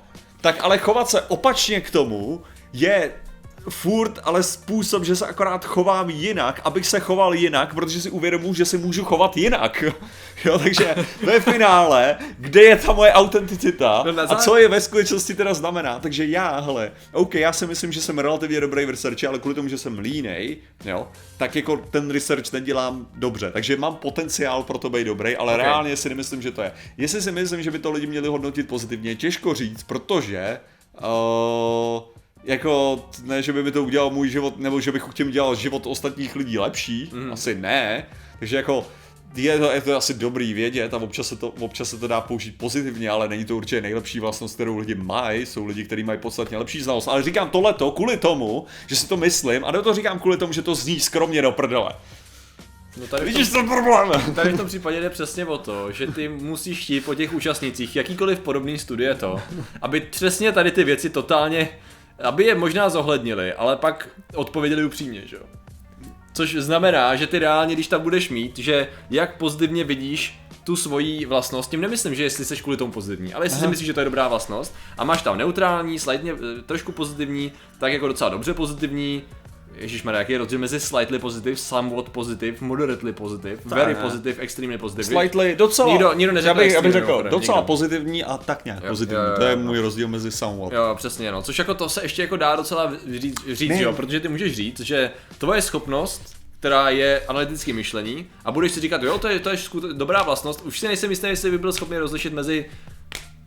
tak 0.41 0.63
ale 0.63 0.77
chovat 0.77 1.09
se 1.09 1.21
opačně 1.21 1.81
k 1.81 1.91
tomu 1.91 2.41
je 2.73 3.11
furt 3.69 4.19
ale 4.23 4.43
způsob, 4.43 5.03
že 5.03 5.15
se 5.15 5.27
akorát 5.27 5.65
chovám 5.65 6.09
jinak, 6.09 6.61
abych 6.63 6.87
se 6.87 6.99
choval 6.99 7.33
jinak, 7.33 7.73
protože 7.73 8.01
si 8.01 8.09
uvědomuji, 8.09 8.53
že 8.53 8.65
si 8.65 8.77
můžu 8.77 9.05
chovat 9.05 9.37
jinak. 9.37 9.83
Jo, 10.45 10.59
takže 10.59 10.95
ve 11.23 11.39
finále, 11.39 12.17
kde 12.37 12.61
je 12.63 12.75
ta 12.75 12.93
moje 12.93 13.11
autenticita 13.13 14.03
No 14.05 14.21
a 14.29 14.35
co 14.35 14.57
je 14.57 14.67
ve 14.67 14.81
skutečnosti 14.81 15.35
teda 15.35 15.53
znamená. 15.53 15.99
Takže 15.99 16.25
já, 16.25 16.59
hele, 16.59 16.91
OK, 17.11 17.35
já 17.35 17.53
si 17.53 17.67
myslím, 17.67 17.91
že 17.91 18.01
jsem 18.01 18.19
relativně 18.19 18.61
dobrý 18.61 18.85
v 18.85 18.89
researchi, 18.89 19.27
ale 19.27 19.39
kvůli 19.39 19.55
tomu, 19.55 19.67
že 19.67 19.77
jsem 19.77 19.99
línej, 19.99 20.57
jo, 20.85 21.07
tak 21.37 21.55
jako 21.55 21.77
ten 21.77 22.11
research 22.11 22.53
nedělám 22.53 23.07
dobře. 23.15 23.51
Takže 23.51 23.77
mám 23.77 23.95
potenciál 23.95 24.63
pro 24.63 24.77
to 24.77 24.89
být 24.89 25.03
dobrý, 25.03 25.35
ale 25.37 25.53
Ok. 25.53 25.59
reálně 25.59 25.97
si 25.97 26.09
nemyslím, 26.09 26.41
že 26.41 26.51
to 26.51 26.61
je. 26.61 26.71
Jestli 26.97 27.21
si 27.21 27.31
myslím, 27.31 27.63
že 27.63 27.71
by 27.71 27.79
to 27.79 27.91
lidi 27.91 28.07
měli 28.07 28.27
hodnotit 28.27 28.67
pozitivně, 28.67 29.15
těžko 29.15 29.53
říct, 29.53 29.83
protože 29.83 30.59
uh, 31.01 32.16
jako, 32.43 33.05
ne, 33.23 33.41
že 33.41 33.53
by 33.53 33.63
mi 33.63 33.71
to 33.71 33.83
udělal 33.83 34.09
můj 34.09 34.29
život, 34.29 34.59
nebo 34.59 34.81
že 34.81 34.91
bych 34.91 35.03
tím 35.13 35.27
udělal 35.27 35.55
život 35.55 35.87
ostatních 35.87 36.35
lidí 36.35 36.59
lepší, 36.59 37.09
mm. 37.13 37.33
asi 37.33 37.55
ne, 37.55 38.05
takže 38.39 38.55
jako 38.55 38.85
je 39.35 39.59
to, 39.59 39.71
je 39.71 39.81
to 39.81 39.97
asi 39.97 40.13
dobrý 40.13 40.53
vědět 40.53 40.93
a 40.93 40.97
občas 40.97 41.27
se, 41.27 41.35
to, 41.35 41.47
občas 41.47 41.89
se 41.89 41.97
to 41.97 42.07
dá 42.07 42.21
použít 42.21 42.57
pozitivně, 42.57 43.09
ale 43.09 43.29
není 43.29 43.45
to 43.45 43.57
určitě 43.57 43.81
nejlepší 43.81 44.19
vlastnost, 44.19 44.55
kterou 44.55 44.77
lidi 44.77 44.95
mají, 44.95 45.45
jsou 45.45 45.65
lidi, 45.65 45.83
kteří 45.83 46.03
mají 46.03 46.19
podstatně 46.19 46.57
lepší 46.57 46.81
znalost, 46.81 47.07
ale 47.07 47.23
říkám 47.23 47.49
tohleto 47.49 47.91
kvůli 47.91 48.17
tomu, 48.17 48.65
že 48.87 48.95
si 48.95 49.07
to 49.07 49.17
myslím 49.17 49.65
a 49.65 49.71
to 49.71 49.93
říkám 49.93 50.19
kvůli 50.19 50.37
tomu, 50.37 50.53
že 50.53 50.61
to 50.61 50.75
zní 50.75 50.99
skromně 50.99 51.41
do 51.41 51.51
prdele. 51.51 51.93
No 53.01 53.07
tady 53.07 53.25
Vidíš 53.25 53.49
ten 53.49 53.67
problém? 53.67 54.33
Tady 54.35 54.49
v 54.49 54.57
tom 54.57 54.67
případě 54.67 54.99
jde 55.01 55.09
přesně 55.09 55.45
o 55.45 55.57
to, 55.57 55.91
že 55.91 56.07
ty 56.07 56.27
musíš 56.27 56.83
chtít 56.83 57.05
po 57.05 57.15
těch 57.15 57.33
účastnících 57.33 57.95
jakýkoliv 57.95 58.39
podobný 58.39 58.77
studie 58.77 59.15
to, 59.15 59.41
aby 59.81 60.01
přesně 60.01 60.51
tady 60.51 60.71
ty 60.71 60.83
věci 60.83 61.09
totálně, 61.09 61.69
aby 62.23 62.43
je 62.43 62.55
možná 62.55 62.89
zohlednili, 62.89 63.53
ale 63.53 63.75
pak 63.75 64.09
odpověděli 64.35 64.85
upřímně, 64.85 65.21
že 65.25 65.35
jo. 65.35 65.43
Což 66.33 66.55
znamená, 66.55 67.15
že 67.15 67.27
ty 67.27 67.39
reálně, 67.39 67.75
když 67.75 67.87
tam 67.87 68.01
budeš 68.01 68.29
mít, 68.29 68.57
že 68.57 68.87
jak 69.09 69.37
pozitivně 69.37 69.83
vidíš 69.83 70.39
tu 70.63 70.75
svoji 70.75 71.25
vlastnost, 71.25 71.71
tím 71.71 71.81
nemyslím, 71.81 72.15
že 72.15 72.23
jestli 72.23 72.45
jsi 72.45 72.55
kvůli 72.55 72.77
tomu 72.77 72.91
pozitivní, 72.91 73.33
ale 73.33 73.45
jestli 73.45 73.59
si 73.59 73.67
myslíš, 73.67 73.87
že 73.87 73.93
to 73.93 73.99
je 73.99 74.05
dobrá 74.05 74.27
vlastnost 74.27 74.75
a 74.97 75.03
máš 75.03 75.21
tam 75.21 75.37
neutrální, 75.37 75.99
slightně 75.99 76.33
eh, 76.33 76.61
trošku 76.61 76.91
pozitivní, 76.91 77.51
tak 77.79 77.93
jako 77.93 78.07
docela 78.07 78.29
dobře 78.29 78.53
pozitivní, 78.53 79.23
Ježíš 79.79 80.03
jaký 80.11 80.31
je 80.31 80.37
rozdíl 80.37 80.59
mezi 80.59 80.79
slightly 80.79 81.19
positive, 81.19 81.55
somewhat 81.55 82.09
positive, 82.09 82.57
moderately 82.61 83.13
positive, 83.13 83.57
very 83.65 83.93
ne. 83.93 83.99
positive, 84.01 84.41
extremely 84.41 84.77
positive. 84.77 85.03
Slightly, 85.03 85.55
docela. 85.55 85.89
Nikdo- 85.93 86.13
nikdo 86.13 86.33
neřekl 86.33 86.47
já 86.59 86.63
bych, 86.63 86.73
já 86.73 86.81
bych 86.81 86.91
řekl, 86.91 87.09
jo, 87.11 87.21
docela 87.29 87.57
nikdo. 87.57 87.67
pozitivní 87.67 88.23
a 88.23 88.37
tak 88.37 88.65
nějak 88.65 88.83
Jo, 88.83 88.89
pozitivní. 88.89 89.23
jo, 89.23 89.29
jo, 89.29 89.35
to 89.37 89.43
je 89.43 89.51
jo. 89.51 89.57
můj 89.59 89.79
rozdíl 89.79 90.07
mezi 90.07 90.31
somewhat. 90.31 90.73
Jo, 90.73 90.93
přesně, 90.97 91.31
no. 91.31 91.41
Což 91.41 91.59
jako 91.59 91.73
to 91.73 91.89
se 91.89 92.01
ještě 92.03 92.21
jako 92.21 92.37
dá 92.37 92.55
docela 92.55 92.93
říct, 93.19 93.35
říct 93.51 93.69
Ne. 93.69 93.81
jo, 93.81 93.93
protože 93.93 94.19
ty 94.19 94.27
můžeš 94.27 94.55
říct, 94.55 94.79
že 94.79 95.11
tvoje 95.37 95.61
schopnost, 95.61 96.21
která 96.59 96.89
je 96.89 97.21
analytické 97.27 97.73
myšlení, 97.73 98.25
a 98.45 98.51
budeš 98.51 98.71
si 98.71 98.79
říkat, 98.81 99.03
jo, 99.03 99.17
to 99.17 99.27
je, 99.27 99.39
to 99.39 99.49
je 99.49 99.55
skute- 99.55 99.93
dobrá 99.93 100.23
vlastnost, 100.23 100.61
už 100.65 100.79
si 100.79 100.87
nejsem 100.87 101.09
jistý, 101.09 101.27
jestli 101.27 101.51
by 101.51 101.57
byl 101.57 101.73
schopný 101.73 101.97
rozlišit 101.97 102.33
mezi 102.33 102.65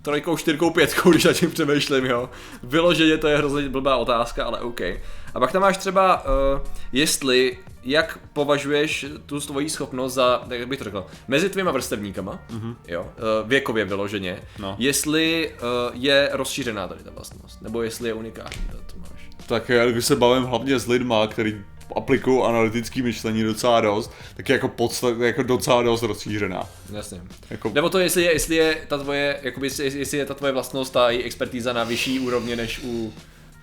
trojkou, 0.03 0.37
čtyřkou, 0.37 0.71
pětkou, 0.71 1.11
když 1.11 1.25
nad 1.25 1.33
tím 1.33 1.51
přemýšlím, 1.51 2.07
jo. 2.07 2.31
Vyloženě 2.63 3.19
to 3.19 3.29
je 3.29 3.37
hrozně 3.37 3.69
blbá 3.69 3.97
otázka, 3.97 4.45
ale 4.45 4.61
OK. 4.61 4.81
A 5.35 5.41
pak 5.41 5.53
tam 5.53 5.63
máš 5.63 5.77
třeba, 5.77 6.25
uh, 6.25 6.31
jestli, 6.93 7.59
jak 7.85 8.19
považuješ 8.33 9.07
tu 9.27 9.41
svoji 9.41 9.71
schopnost 9.71 10.15
za, 10.15 10.43
jak 10.51 10.69
bych 10.69 10.79
to 10.79 10.85
řekl, 10.85 11.07
mezi 11.29 11.49
tvýma 11.51 11.71
vrstevníkama, 11.71 12.41
mm-hmm. 12.51 12.75
jo, 12.89 13.03
uh, 13.03 13.49
věkově 13.49 13.85
vyloženě, 13.85 14.39
No. 14.59 14.77
jestli 14.79 15.53
uh, 15.53 15.67
je 15.93 16.29
rozšířená 16.33 16.89
tady 16.89 17.05
ta 17.05 17.11
vlastnost, 17.11 17.63
nebo 17.63 17.83
jestli 17.83 18.09
je 18.09 18.15
unikátní, 18.15 18.63
to, 18.71 18.77
to 18.93 18.99
máš. 18.99 19.29
Tak 19.47 19.69
já, 19.69 19.87
když 19.87 20.05
se 20.05 20.17
bavím 20.17 20.45
hlavně 20.45 20.79
s 20.79 20.87
lidma, 20.87 21.27
který 21.27 21.65
aplikují 21.97 22.43
analytické 22.45 23.03
myšlení 23.03 23.43
docela 23.43 23.81
dost, 23.81 24.13
tak 24.37 24.49
je 24.49 24.53
jako, 24.53 24.69
podstat, 24.69 25.19
jako 25.21 25.43
docela 25.43 25.83
dost 25.83 26.03
rozšířená. 26.03 26.63
Jasně. 26.93 27.21
Jako, 27.51 27.71
Nebo 27.75 27.89
to, 27.91 27.99
jestli 27.99 28.23
je, 28.23 28.33
jestli 28.33 28.57
je 28.57 28.77
ta 28.89 28.99
tvoje, 28.99 29.41
jakoby, 29.43 29.67
jestli, 29.67 29.99
jestli 29.99 30.19
je 30.19 30.27
ta 30.27 30.35
tvoje 30.35 30.53
vlastnost, 30.53 30.93
ta 30.93 31.11
její 31.11 31.23
expertíza 31.23 31.73
na 31.73 31.85
vyšší 31.85 32.21
úrovni 32.21 32.57
než 32.57 32.81
u, 32.85 33.13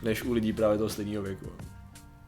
než 0.04 0.24
u 0.24 0.34
lidí 0.34 0.54
právě 0.54 0.77
toho 0.77 0.89
stejného 0.89 1.24
věku. 1.24 1.46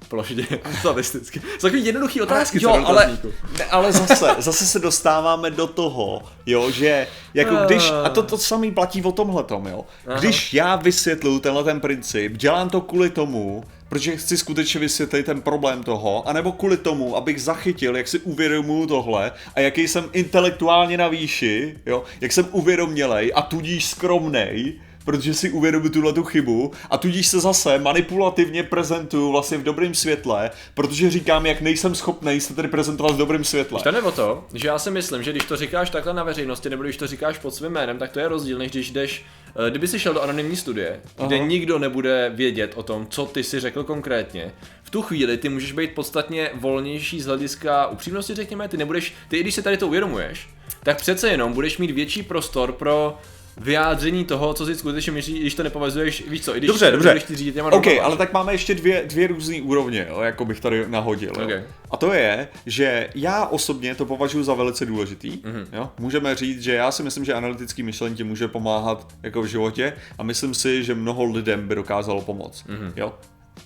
Plošně, 0.08 0.48
statisticky. 0.80 1.40
Jsou 1.40 1.68
takový 1.68 1.86
jednoduchý 1.86 2.22
otázky, 2.22 2.60
jo, 2.62 2.72
co 2.72 2.80
do 2.80 2.88
ale, 2.88 3.18
ne, 3.58 3.66
ale 3.66 3.92
zase, 3.92 4.36
zase 4.38 4.66
se 4.66 4.80
dostáváme 4.80 5.52
do 5.52 5.68
toho, 5.68 6.22
jo, 6.46 6.72
že 6.72 7.08
jako 7.34 7.56
když, 7.66 7.92
a 8.04 8.10
to, 8.10 8.24
to 8.24 8.38
samý 8.38 8.72
platí 8.72 9.04
o 9.04 9.12
tomhletom, 9.12 9.68
jo, 9.68 9.86
Aha. 10.08 10.20
když 10.20 10.54
já 10.54 10.76
vysvětluju 10.76 11.40
tenhle 11.40 11.64
ten 11.64 11.80
princip, 11.80 12.38
dělám 12.38 12.70
to 12.70 12.82
kvůli 12.82 13.10
tomu, 13.10 13.64
protože 13.90 14.18
chci 14.18 14.38
skutečně 14.38 14.80
vysvětlit 14.80 15.26
ten 15.26 15.42
problém 15.42 15.84
toho, 15.84 16.28
anebo 16.28 16.52
kvůli 16.52 16.78
tomu, 16.78 17.16
abych 17.16 17.42
zachytil, 17.42 17.98
jak 17.98 18.08
si 18.08 18.20
uvědomuju 18.20 18.88
tohle 18.88 19.32
a 19.56 19.60
jaký 19.60 19.88
jsem 19.88 20.10
intelektuálně 20.14 20.98
na 20.98 21.08
výši, 21.08 21.78
jo, 21.86 22.04
jak 22.22 22.32
jsem 22.32 22.48
uvědomělej 22.52 23.32
a 23.36 23.42
tudíž 23.42 23.86
skromnej, 23.86 24.80
protože 25.06 25.34
si 25.34 25.50
uvědomuji 25.50 25.90
tuhle 25.90 26.14
tu 26.14 26.24
chybu 26.24 26.72
a 26.90 26.98
tudíž 26.98 27.28
se 27.28 27.40
zase 27.40 27.80
manipulativně 27.80 28.64
prezentuju 28.64 29.32
vlastně 29.32 29.58
v 29.58 29.64
dobrém 29.64 29.94
světle, 29.94 30.52
protože 30.74 31.10
říkám, 31.10 31.46
jak 31.46 31.62
nejsem 31.62 31.96
schopný 31.96 32.42
se 32.42 32.56
tady 32.56 32.68
prezentovat 32.68 33.12
v 33.12 33.18
dobrém 33.18 33.44
světle. 33.44 33.82
To 33.84 33.92
nebo 33.92 34.12
to, 34.12 34.44
že 34.54 34.68
já 34.68 34.80
si 34.80 34.92
myslím, 34.92 35.24
že 35.24 35.32
když 35.32 35.46
to 35.46 35.56
říkáš 35.56 35.90
takhle 35.90 36.14
na 36.14 36.24
veřejnosti, 36.24 36.70
nebo 36.70 36.84
když 36.84 36.98
to 36.98 37.08
říkáš 37.08 37.38
pod 37.38 37.56
svým 37.56 37.72
jménem, 37.72 37.98
tak 37.98 38.12
to 38.12 38.20
je 38.20 38.28
rozdíl, 38.28 38.58
než 38.58 38.72
když 38.72 38.92
jdeš, 38.92 39.26
eh, 39.68 39.70
kdyby 39.70 39.88
si 39.88 40.00
šel 40.00 40.14
do 40.14 40.22
anonymní 40.22 40.56
studie, 40.56 41.00
kde 41.28 41.36
Aha. 41.36 41.46
nikdo 41.46 41.80
nebude 41.80 42.32
vědět 42.36 42.72
o 42.76 42.84
tom, 42.84 43.08
co 43.10 43.26
ty 43.26 43.44
si 43.44 43.60
řekl 43.60 43.84
konkrétně. 43.84 44.52
V 44.84 44.90
tu 44.90 45.02
chvíli 45.02 45.38
ty 45.38 45.50
můžeš 45.50 45.72
být 45.72 45.96
podstatně 45.96 46.50
volnější 46.54 47.22
z 47.22 47.26
hlediska 47.26 47.88
upřímnosti, 47.88 48.36
řekněme, 48.36 48.68
ty 48.68 48.78
nebudeš, 48.78 49.14
ty 49.28 49.38
i 49.38 49.42
když 49.42 49.56
si 49.56 49.62
tady 49.62 49.78
to 49.78 49.88
uvědomuješ, 49.88 50.50
tak 50.84 50.98
přece 50.98 51.30
jenom 51.30 51.54
budeš 51.54 51.78
mít 51.78 51.92
větší 51.92 52.24
prostor 52.24 52.72
pro 52.72 53.18
vyjádření 53.60 54.26
toho, 54.26 54.54
co 54.54 54.66
si 54.66 54.76
skutečně 54.76 55.12
myslíš, 55.12 55.40
když 55.40 55.56
to 55.56 55.64
nepovažuješ, 55.64 56.24
víš 56.28 56.42
co, 56.42 56.56
i 56.56 56.58
když 56.58 56.68
Dobře, 56.68 56.92
dobře. 56.92 57.20
ty 57.28 57.36
řídit 57.36 57.54
těma 57.54 57.68
OK, 57.72 57.86
normama. 57.86 58.06
ale 58.06 58.18
tak 58.18 58.34
máme 58.34 58.54
ještě 58.54 58.76
dvě, 58.76 59.04
dvě 59.06 59.28
různé 59.28 59.62
úrovně, 59.62 60.08
jo, 60.10 60.22
jako 60.22 60.46
bych 60.46 60.60
tady 60.60 60.86
nahodil. 60.88 61.34
Jo. 61.40 61.46
Ok. 61.46 61.52
A 61.92 61.98
to 61.98 62.14
je, 62.14 62.48
že 62.66 63.10
já 63.16 63.46
osobně 63.46 63.96
to 63.96 64.06
považuji 64.06 64.44
za 64.44 64.54
velice 64.54 64.86
důležitý. 64.86 65.30
Mhm. 65.44 65.54
Mm-hmm. 65.56 65.66
Jo. 65.74 65.90
Můžeme 66.00 66.36
říct, 66.36 66.62
že 66.64 66.74
já 66.74 66.92
si 66.92 67.04
myslím, 67.04 67.26
že 67.26 67.34
analytický 67.34 67.84
myšlení 67.84 68.16
ti 68.16 68.24
může 68.24 68.48
pomáhat 68.48 69.08
jako 69.24 69.42
v 69.42 69.46
životě 69.46 69.94
a 70.18 70.24
myslím 70.24 70.54
si, 70.54 70.84
že 70.84 70.96
mnoho 70.96 71.24
lidem 71.24 71.68
by 71.68 71.76
dokázalo 71.76 72.22
pomoct. 72.22 72.64
Mhm. 72.68 72.78
Mm-hmm. 72.80 72.92
Jo. 72.96 73.14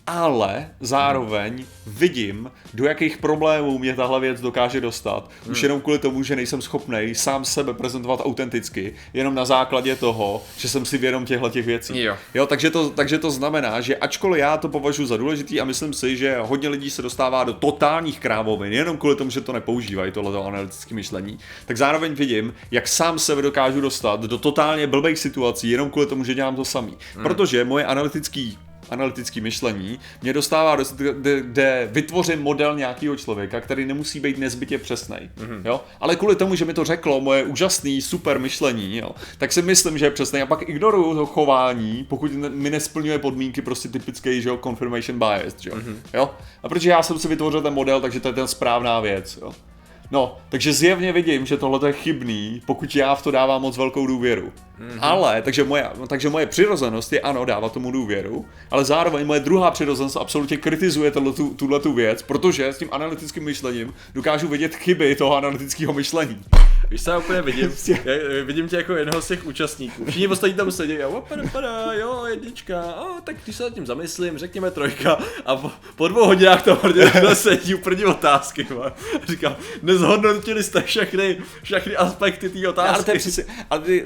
Ale 0.08 0.70
zároveň 0.80 1.66
vidím, 1.88 2.52
do 2.74 2.86
jakých 2.86 3.18
problémů 3.18 3.80
mě 3.80 3.96
tahle 3.96 4.20
věc 4.20 4.42
dokáže 4.42 4.82
dostat. 4.82 5.30
Už 5.52 5.64
jenom 5.64 5.82
kvůli 5.82 6.00
tomu, 6.00 6.24
že 6.24 6.36
nejsem 6.36 6.62
schopný 6.62 7.16
sám 7.16 7.46
sebe 7.46 7.74
prezentovat 7.74 8.22
autenticky, 8.24 8.94
jenom 9.14 9.36
na 9.36 9.46
základě 9.46 9.96
toho, 9.96 10.44
že 10.58 10.70
jsem 10.70 10.86
si 10.86 10.98
vědom 10.98 11.26
těchto 11.26 11.50
těch 11.50 11.66
věcí. 11.66 12.02
Jo. 12.02 12.18
Jo, 12.34 12.46
takže 12.46 12.70
to, 12.70 12.90
takže 12.90 13.18
to 13.18 13.32
znamená, 13.32 13.82
že 13.82 13.96
ačkoliv 13.96 14.40
já 14.40 14.58
to 14.58 14.70
považuji 14.70 15.06
za 15.06 15.18
důležitý 15.18 15.62
a 15.62 15.66
myslím 15.66 15.94
si, 15.94 16.18
že 16.18 16.38
hodně 16.40 16.70
lidí 16.70 16.90
se 16.90 17.02
dostává 17.02 17.44
do 17.44 17.54
totálních 17.54 18.20
krávovin, 18.20 18.74
jenom 18.74 18.98
kvůli 18.98 19.16
tomu, 19.16 19.30
že 19.30 19.42
to 19.42 19.54
nepoužívají, 19.54 20.12
tohleto 20.12 20.46
analytické 20.46 20.96
myšlení, 20.96 21.40
tak 21.66 21.78
zároveň 21.78 22.14
vidím, 22.14 22.54
jak 22.72 22.88
sám 22.88 23.20
sebe 23.20 23.42
dokážu 23.42 23.82
dostat 23.82 24.22
do 24.22 24.38
totálně 24.38 24.88
blbých 24.88 25.20
situací, 25.20 25.70
jenom 25.70 25.90
kvůli 25.90 26.08
tomu, 26.08 26.24
že 26.24 26.34
dělám 26.34 26.56
to 26.56 26.66
samý. 26.66 26.98
Hmm. 27.16 27.24
Protože 27.24 27.66
moje 27.66 27.86
analytický 27.86 28.58
analytické 28.90 29.42
myšlení 29.42 30.00
mě 30.22 30.34
dostává 30.34 30.76
do 30.76 30.84
kde, 30.98 31.42
kde 31.42 31.90
vytvořím 31.92 32.42
model 32.42 32.76
nějakého 32.76 33.16
člověka, 33.16 33.62
který 33.62 33.86
nemusí 33.86 34.20
být 34.20 34.38
nezbytě 34.38 34.78
přesný. 34.78 35.18
Mm-hmm. 35.18 35.62
Jo? 35.66 35.82
Ale 36.00 36.16
kvůli 36.16 36.36
tomu, 36.36 36.56
že 36.56 36.66
mi 36.66 36.74
to 36.74 36.84
řeklo 36.84 37.22
moje 37.22 37.44
úžasný 37.44 38.02
super 38.02 38.40
myšlení, 38.40 38.98
jo? 38.98 39.12
tak 39.38 39.52
si 39.52 39.62
myslím, 39.62 39.98
že 39.98 40.06
je 40.06 40.12
přesný. 40.12 40.42
A 40.42 40.46
pak 40.46 40.70
ignoruju 40.70 41.16
to 41.16 41.26
chování, 41.26 42.06
pokud 42.10 42.32
mi 42.32 42.70
nesplňuje 42.70 43.20
podmínky, 43.20 43.62
prostě 43.62 43.90
typický, 43.90 44.42
že 44.42 44.50
jo, 44.50 44.60
confirmation 44.64 45.20
bias, 45.20 45.54
že 45.60 45.70
jo? 45.70 45.76
Mm-hmm. 45.76 45.96
jo? 46.14 46.32
A 46.64 46.70
protože 46.70 46.90
já 46.90 47.04
jsem 47.04 47.20
si 47.20 47.28
vytvořil 47.28 47.62
ten 47.62 47.74
model, 47.74 48.02
takže 48.02 48.20
to 48.20 48.28
je 48.28 48.34
ten 48.34 48.48
správná 48.48 49.00
věc, 49.00 49.38
jo? 49.42 49.54
No, 50.14 50.38
takže 50.50 50.74
zjevně 50.74 51.12
vidím, 51.12 51.46
že 51.46 51.58
tohle 51.58 51.90
je 51.90 51.94
chybný, 51.94 52.62
pokud 52.66 52.96
já 52.96 53.16
v 53.16 53.24
to 53.24 53.32
dávám 53.32 53.62
moc 53.62 53.78
velkou 53.78 54.08
důvěru. 54.08 54.52
Mm-hmm. 54.80 54.98
Ale, 55.02 55.42
takže 55.42 55.64
moje, 55.64 55.90
takže 56.08 56.30
moje 56.30 56.46
přirozenost 56.46 57.14
je 57.14 57.22
ano, 57.22 57.46
dávat 57.46 57.74
tomu 57.74 57.92
důvěru, 57.92 58.46
ale 58.72 58.86
zároveň 58.86 59.26
moje 59.26 59.40
druhá 59.40 59.72
přirozenost 59.72 60.18
absolutně 60.18 60.58
kritizuje 60.58 61.12
tuhle 61.56 61.80
tu 61.80 61.94
věc, 61.94 62.22
protože 62.22 62.68
s 62.68 62.78
tím 62.78 62.90
analytickým 62.92 63.44
myšlením 63.44 63.94
dokážu 64.14 64.48
vidět 64.48 64.76
chyby 64.76 65.16
toho 65.16 65.36
analytického 65.36 65.94
myšlení. 65.94 66.42
Víš, 66.90 67.02
já 67.08 67.18
úplně 67.18 67.42
vidím? 67.42 67.72
Já 67.88 68.44
vidím 68.46 68.68
tě 68.68 68.76
jako 68.76 68.94
jednoho 68.94 69.22
z 69.22 69.28
těch 69.28 69.46
účastníků. 69.46 70.06
Všichni 70.06 70.28
ostatní 70.28 70.56
tam 70.56 70.72
sedí 70.72 70.98
a 70.98 71.08
opada, 71.08 71.44
pada, 71.52 71.94
jo, 71.94 72.26
jednička, 72.26 72.82
a 72.82 73.22
tak 73.22 73.36
když 73.44 73.56
se 73.56 73.64
nad 73.64 73.74
tím 73.74 73.86
zamyslím, 73.86 74.38
řekněme 74.38 74.72
trojka 74.72 75.18
a 75.46 75.56
po, 75.56 75.72
po 75.96 76.08
dvou 76.08 76.26
hodinách 76.26 76.64
to 76.64 76.76
hodně 76.76 77.12
sedí 77.34 77.76
u 77.76 77.78
první 77.78 78.06
otázky. 78.06 78.68
Man. 78.78 78.94
Říkám, 79.28 79.56
nezhodnotili 79.82 80.64
jste 80.64 80.82
všechny, 80.82 81.38
všechny 81.64 81.96
aspekty 81.96 82.50
té 82.50 82.70
otázky. 82.70 82.96
Ale, 82.96 83.04
to 83.04 83.12
je 83.12 83.20
přesně, 83.20 83.46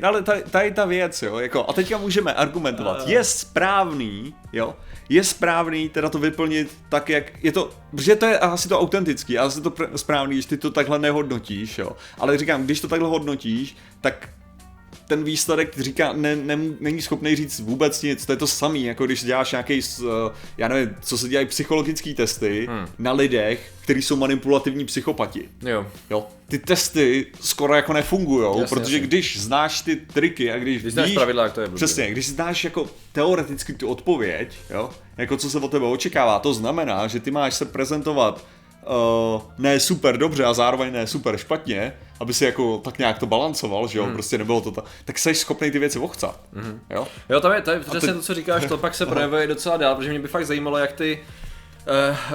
ale, 0.03 0.21
tady, 0.21 0.43
tady 0.51 0.71
ta 0.71 0.85
věc, 0.85 1.21
jo, 1.21 1.39
jako, 1.39 1.69
a 1.69 1.73
teďka 1.73 1.97
můžeme 1.97 2.33
argumentovat, 2.33 3.07
je 3.07 3.23
správný, 3.23 4.35
jo, 4.53 4.75
je 5.09 5.23
správný 5.23 5.89
teda 5.89 6.09
to 6.09 6.19
vyplnit 6.19 6.77
tak, 6.89 7.09
jak 7.09 7.43
je 7.43 7.51
to, 7.51 7.69
protože 7.91 8.15
to 8.15 8.25
je 8.25 8.39
asi 8.39 8.69
to 8.69 8.79
autentický, 8.79 9.37
asi 9.37 9.61
to 9.61 9.69
pr- 9.69 9.93
správný, 9.95 10.35
když 10.35 10.45
ty 10.45 10.57
to 10.57 10.71
takhle 10.71 10.99
nehodnotíš, 10.99 11.77
jo, 11.77 11.91
ale 12.17 12.37
říkám, 12.37 12.63
když 12.63 12.81
to 12.81 12.87
takhle 12.87 13.09
hodnotíš, 13.09 13.77
tak 14.01 14.29
ten 15.07 15.23
výsledek 15.23 15.79
říká, 15.79 16.13
ne, 16.13 16.35
ne, 16.35 16.57
není 16.79 17.01
schopný 17.01 17.35
říct 17.35 17.59
vůbec 17.59 18.01
nic, 18.01 18.25
to 18.25 18.31
je 18.31 18.37
to 18.37 18.47
samý, 18.47 18.83
jako 18.85 19.05
když 19.05 19.23
děláš 19.23 19.51
nějaký, 19.51 19.79
eh, 19.79 20.05
já 20.57 20.67
nevím, 20.67 20.95
co 21.01 21.17
se 21.17 21.29
dělají 21.29 21.47
psychologické 21.47 22.13
testy 22.13 22.67
hmm. 22.69 22.87
na 22.99 23.11
lidech, 23.11 23.71
kteří 23.81 24.01
jsou 24.01 24.15
manipulativní 24.15 24.85
psychopati. 24.85 25.49
Jo. 25.61 25.87
Jo, 26.09 26.27
ty 26.47 26.59
testy 26.59 27.25
skoro 27.41 27.75
jako 27.75 27.93
nefungujou, 27.93 28.61
Jasně, 28.61 28.75
protože 28.75 28.95
jasně. 28.95 29.07
když 29.07 29.39
znáš 29.39 29.81
ty 29.81 29.95
triky 29.95 30.51
a 30.51 30.57
když, 30.57 30.81
Když 30.81 30.93
znáš 30.93 31.05
víš, 31.05 31.15
pravidla, 31.15 31.43
jak 31.43 31.53
to 31.53 31.61
je 31.61 31.67
blbý. 31.67 31.75
Přesně, 31.75 32.11
když 32.11 32.29
znáš 32.29 32.63
jako 32.63 32.89
teoreticky 33.11 33.73
tu 33.73 33.87
odpověď, 33.87 34.57
jo, 34.69 34.89
jako 35.17 35.37
co 35.37 35.49
se 35.49 35.59
od 35.59 35.71
tebe 35.71 35.85
očekává, 35.85 36.39
to 36.39 36.53
znamená, 36.53 37.07
že 37.07 37.19
ty 37.19 37.31
máš 37.31 37.53
se 37.53 37.65
prezentovat 37.65 38.45
uh, 38.89 39.41
ne 39.57 39.79
super 39.79 40.17
dobře 40.17 40.45
a 40.45 40.53
zároveň 40.53 40.93
ne 40.93 41.07
super 41.07 41.37
špatně, 41.37 41.93
aby 42.19 42.33
si 42.33 42.45
jako 42.45 42.77
tak 42.77 42.97
nějak 42.97 43.19
to 43.19 43.25
balancoval, 43.25 43.87
že 43.87 43.97
jo, 43.97 44.03
Hmm. 44.03 44.11
mm. 44.11 44.15
prostě 44.15 44.37
nebylo 44.37 44.61
to 44.61 44.71
tak, 44.71 44.85
tak 45.05 45.19
jsi 45.19 45.35
schopný 45.35 45.71
ty 45.71 45.79
věci 45.79 45.99
ochcat, 45.99 46.39
mm. 46.53 46.79
jo. 46.89 47.07
Jo, 47.29 47.39
to 47.41 47.51
je, 47.51 47.61
to 47.61 47.71
je 47.71 47.79
přesně 47.79 47.99
teď- 47.99 48.15
to, 48.15 48.21
co 48.21 48.33
říkáš, 48.33 48.65
to 48.65 48.77
pak 48.77 48.95
se 48.95 49.05
projevuje 49.05 49.47
docela 49.47 49.77
dál, 49.77 49.95
protože 49.95 50.09
mě 50.09 50.19
by 50.19 50.27
fakt 50.27 50.45
zajímalo, 50.45 50.77
jak 50.77 50.91
ty 50.91 51.19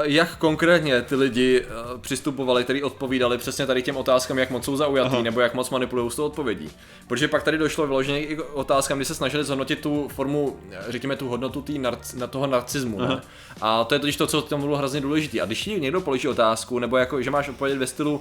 jak 0.02 0.37
konkrétně 0.37 1.02
ty 1.02 1.14
lidi 1.14 1.64
eh, 1.64 1.99
přistupovali, 2.00 2.64
kteří 2.64 2.82
odpovídali 2.82 3.38
přesně 3.38 3.66
tady 3.66 3.82
těm 3.82 3.97
otázkám, 3.97 4.38
jak 4.38 4.50
moc 4.50 4.64
jsou 4.64 4.76
zaujatý, 4.76 5.14
Aha. 5.14 5.23
nebo 5.23 5.40
jak 5.40 5.54
moc 5.54 5.71
manipulují 5.71 6.11
s 6.11 6.16
tou 6.16 6.25
odpovědí. 6.25 6.71
Protože 7.06 7.28
pak 7.28 7.42
tady 7.42 7.59
došlo 7.59 7.87
vyloženě 7.87 8.21
i 8.21 8.37
k 8.37 8.40
otázkám, 8.54 8.99
kdy 8.99 9.04
se 9.04 9.14
snažili 9.14 9.44
zhodnotit 9.44 9.80
tu 9.80 10.09
formu, 10.09 10.56
eh, 10.71 10.78
řekněme 10.88 11.16
tu 11.16 11.28
hodnotu 11.28 11.62
tý 11.62 11.78
narc, 11.78 12.14
na 12.14 12.26
toho 12.26 12.47
narcismu. 12.47 13.00
Ne? 13.00 13.21
A 13.61 13.85
to 13.85 13.94
je 13.94 13.99
totiž 13.99 14.16
to, 14.16 14.26
co 14.26 14.42
tam 14.42 14.61
bylo 14.61 14.76
hrozně 14.76 15.00
důležité. 15.00 15.40
A 15.40 15.47
když 15.47 15.64
ti 15.64 15.80
někdo 15.80 16.00
položí 16.00 16.28
otázku, 16.28 16.78
nebo 16.78 16.97
jako, 16.97 17.23
že 17.23 17.30
máš 17.30 17.49
odpovědět 17.49 17.78
ve 17.78 17.87
stylu, 17.87 18.14
uh, 18.14 18.21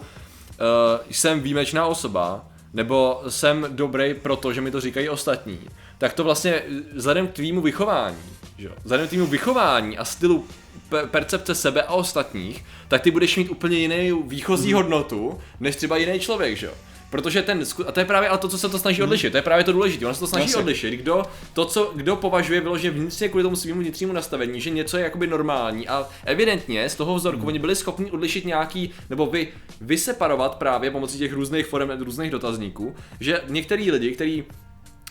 jsem 1.11 1.39
výjimečná 1.39 1.85
osoba, 1.85 2.45
nebo 2.73 3.21
jsem 3.27 3.67
dobrý 3.69 4.13
proto, 4.13 4.53
že 4.53 4.61
mi 4.61 4.71
to 4.71 4.81
říkají 4.81 5.09
ostatní, 5.09 5.59
tak 5.97 6.13
to 6.13 6.23
vlastně 6.23 6.63
vzhledem 6.93 7.27
k 7.27 7.31
tvýmu 7.31 7.61
vychování, 7.61 8.17
že 8.61 8.67
jo, 8.67 8.73
vzhledem 8.83 9.07
k 9.07 9.09
týmu 9.09 9.25
vychování 9.25 9.97
a 9.97 10.05
stylu 10.05 10.45
pe- 10.89 11.07
percepce 11.07 11.55
sebe 11.55 11.83
a 11.83 11.93
ostatních, 11.93 12.65
tak 12.87 13.01
ty 13.01 13.11
budeš 13.11 13.37
mít 13.37 13.49
úplně 13.49 13.77
jinou 13.77 14.23
výchozí 14.23 14.73
hodnotu, 14.73 15.39
než 15.59 15.75
třeba 15.75 15.97
jiný 15.97 16.19
člověk, 16.19 16.57
že 16.57 16.65
jo. 16.65 16.73
Protože 17.09 17.41
ten, 17.41 17.63
a 17.87 17.91
to 17.91 17.99
je 17.99 18.05
právě 18.05 18.29
ale 18.29 18.37
to, 18.37 18.47
co 18.47 18.57
se 18.57 18.69
to 18.69 18.79
snaží 18.79 19.03
odlišit, 19.03 19.31
to 19.31 19.37
je 19.37 19.41
právě 19.41 19.63
to 19.63 19.71
důležité, 19.71 20.05
ono 20.05 20.13
se 20.13 20.19
to 20.19 20.27
snaží 20.27 20.45
Jasně. 20.45 20.59
odlišit, 20.59 20.93
kdo, 20.93 21.23
to, 21.53 21.65
co, 21.65 21.91
kdo 21.95 22.15
považuje 22.15 22.61
vyloženě 22.61 22.91
vnitřně 22.91 23.29
kvůli 23.29 23.43
tomu 23.43 23.55
svým 23.55 23.79
vnitřnímu 23.79 24.13
nastavení, 24.13 24.61
že 24.61 24.69
něco 24.69 24.97
je 24.97 25.03
jakoby 25.03 25.27
normální 25.27 25.87
a 25.87 26.07
evidentně 26.25 26.89
z 26.89 26.95
toho 26.95 27.15
vzorku 27.15 27.47
oni 27.47 27.59
byli 27.59 27.75
schopni 27.75 28.11
odlišit 28.11 28.45
nějaký, 28.45 28.91
nebo 29.09 29.25
vy, 29.25 29.47
vyseparovat 29.81 30.55
právě 30.55 30.91
pomocí 30.91 31.17
těch 31.17 31.33
různých 31.33 31.65
forem, 31.65 31.91
různých 31.99 32.31
dotazníků, 32.31 32.95
že 33.19 33.41
některý 33.47 33.91
lidi, 33.91 34.11
kteří 34.11 34.43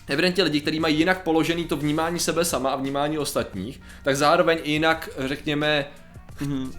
Evidentně 0.07 0.43
lidi, 0.43 0.61
kteří 0.61 0.79
mají 0.79 0.97
jinak 0.97 1.23
položený 1.23 1.65
to 1.65 1.77
vnímání 1.77 2.19
sebe 2.19 2.45
sama 2.45 2.69
a 2.69 2.75
vnímání 2.75 3.17
ostatních, 3.17 3.81
tak 4.03 4.15
zároveň 4.15 4.57
i 4.63 4.71
jinak, 4.71 5.09
řekněme, 5.17 5.85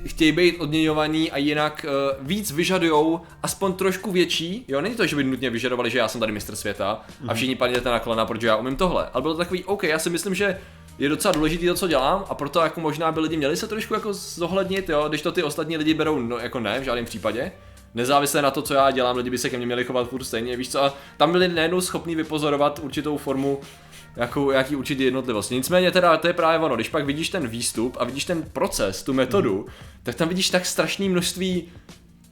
chtějí 0.07 0.33
být 0.33 0.59
odměňovaný 0.59 1.31
a 1.31 1.38
jinak 1.38 1.87
uh, 1.88 2.26
víc 2.26 2.52
vyžadujou 2.52 3.21
aspoň 3.43 3.73
trošku 3.73 4.12
větší, 4.12 4.64
jo, 4.69 4.81
není 4.81 4.95
to, 4.95 5.07
že 5.07 5.17
by 5.17 5.25
nutně 5.25 5.50
vyžadovali, 5.50 5.91
že 5.91 5.99
já 5.99 6.09
jsem 6.09 6.21
tady 6.21 6.33
mistr 6.33 6.57
světa 6.57 7.00
a 7.29 7.35
všichni 7.35 7.55
padněte 7.55 7.91
na 7.91 7.99
kolena, 7.99 8.26
protože 8.26 8.47
já 8.47 8.57
umím 8.57 8.76
tohle, 8.76 9.09
ale 9.12 9.23
bylo 9.23 9.35
to 9.35 9.38
takový, 9.38 9.64
OK, 9.64 9.83
já 9.83 9.99
si 9.99 10.11
myslím, 10.11 10.35
že 10.35 10.59
je 10.99 11.09
docela 11.09 11.33
důležité 11.33 11.67
to, 11.67 11.75
co 11.75 11.88
dělám 11.88 12.25
a 12.29 12.35
proto 12.35 12.61
jako 12.61 12.81
možná 12.81 13.12
by 13.12 13.21
lidi 13.21 13.37
měli 13.37 13.57
se 13.57 13.67
trošku 13.67 13.95
jako 13.95 14.12
zohlednit, 14.12 14.88
jo, 14.88 15.09
když 15.09 15.23
to 15.23 15.33
ty 15.33 15.43
ostatní 15.43 15.76
lidi 15.76 15.95
berou, 15.95 16.19
no 16.19 16.38
jako 16.38 16.61
ne, 16.61 16.81
v 16.81 16.83
žádném 16.83 17.05
případě, 17.05 17.52
nezávisle 17.94 18.42
na 18.42 18.50
to, 18.50 18.62
co 18.62 18.75
já 18.75 18.90
dělám, 18.90 19.16
lidi 19.16 19.30
by 19.30 19.38
se 19.38 19.50
ke 19.50 19.56
mně 19.56 19.66
měli 19.66 19.84
chovat 19.84 20.08
furt 20.08 20.25
stejně, 20.25 20.56
víš 20.56 20.68
co, 20.68 20.84
a 20.84 20.94
tam 21.16 21.32
byli 21.32 21.49
najednou 21.49 21.80
schopní 21.80 22.14
vypozorovat 22.14 22.80
určitou 22.82 23.16
formu 23.16 23.61
jakou, 24.16 24.50
jaký 24.50 24.76
určitý 24.76 25.02
jednotlivosti. 25.02 25.54
Nicméně 25.54 25.90
teda 25.90 26.16
to 26.16 26.26
je 26.26 26.32
právě 26.32 26.66
ono, 26.66 26.75
když 26.75 26.88
pak 26.88 27.04
vidíš 27.04 27.28
ten 27.28 27.49
výstup 27.49 27.96
a 28.00 28.04
vidíš 28.04 28.25
ten 28.25 28.42
proces, 28.42 29.02
tu 29.02 29.12
metodu, 29.12 29.66
tak 30.02 30.14
tam 30.14 30.28
vidíš 30.28 30.50
tak 30.50 30.66
strašné 30.66 31.08
množství 31.08 31.68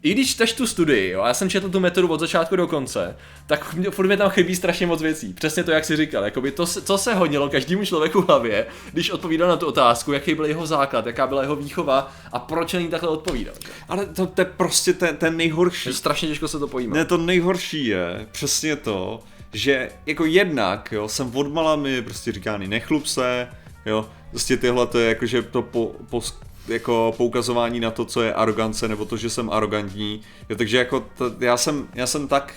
i 0.03 0.15
když 0.15 0.31
čteš 0.31 0.53
tu 0.53 0.67
studii, 0.67 1.11
jo, 1.11 1.23
a 1.23 1.29
já 1.29 1.35
jsem 1.35 1.51
četl 1.51 1.69
tu 1.69 1.81
metodu 1.81 2.09
od 2.09 2.21
začátku 2.21 2.57
do 2.57 2.67
konce, 2.67 3.17
tak 3.47 3.75
mě, 3.75 3.91
furt 3.91 4.07
mi 4.07 4.17
tam 4.17 4.31
chybí 4.31 4.57
strašně 4.57 4.87
moc 4.87 5.03
věcí. 5.03 5.35
Přesně 5.35 5.65
to, 5.65 5.71
jak 5.71 5.85
jsi 5.85 5.97
říkal, 5.97 6.25
jakoby 6.25 6.51
to, 6.51 6.67
co 6.67 6.99
se 6.99 7.15
hodilo 7.15 7.49
každému 7.49 7.85
člověku 7.85 8.23
v 8.23 8.27
hlavě, 8.29 8.67
když 8.93 9.11
odpovídal 9.11 9.49
na 9.49 9.57
tu 9.57 9.67
otázku, 9.67 10.13
jaký 10.13 10.35
byl 10.35 10.45
jeho 10.45 10.67
základ, 10.67 11.07
jaká 11.07 11.27
byla 11.27 11.43
jeho 11.43 11.57
výchova 11.57 12.13
a 12.33 12.39
proč 12.39 12.73
na 12.73 12.81
ní 12.81 12.89
takhle 12.89 13.09
odpovídal. 13.09 13.55
že? 13.61 13.73
Ale 13.89 14.07
to, 14.07 14.27
to 14.27 14.41
je 14.41 14.45
prostě 14.45 14.93
ten, 14.93 15.17
ten 15.17 15.37
nejhorší. 15.37 15.89
Je 15.89 15.93
strašně 15.93 16.29
těžko 16.29 16.49
se 16.49 16.59
to 16.59 16.69
pojímat. 16.69 16.97
Ne, 16.97 17.05
to 17.05 17.17
nejhorší 17.17 17.87
je 17.87 18.27
přesně 18.33 18.77
to, 18.77 19.21
že 19.53 19.91
jako 20.07 20.25
jednak, 20.25 20.93
jo, 20.93 21.09
jsem 21.09 21.37
odmala 21.37 21.77
mi 21.77 22.03
prostě 22.03 22.33
říkány 22.33 22.69
nechlup 22.69 23.07
se, 23.07 23.49
jo, 23.87 24.09
prostě 24.31 24.57
tyhle 24.57 24.87
to 24.87 24.99
je 24.99 25.09
jakože 25.09 25.43
to 25.43 25.63
po, 25.63 25.93
po, 26.11 26.21
jako 26.69 27.15
poukazování 27.17 27.81
na 27.81 27.91
to, 27.91 28.05
co 28.05 28.23
je 28.23 28.35
arogance, 28.35 28.89
nebo 28.89 29.05
to, 29.05 29.17
že 29.17 29.31
jsem 29.31 29.51
arrogantní, 29.51 30.21
jo, 30.49 30.57
takže 30.57 30.79
jako 30.79 31.07
to, 31.19 31.33
já 31.41 31.57
jsem, 31.57 31.89
já 31.95 32.07
jsem 32.07 32.29
tak, 32.29 32.55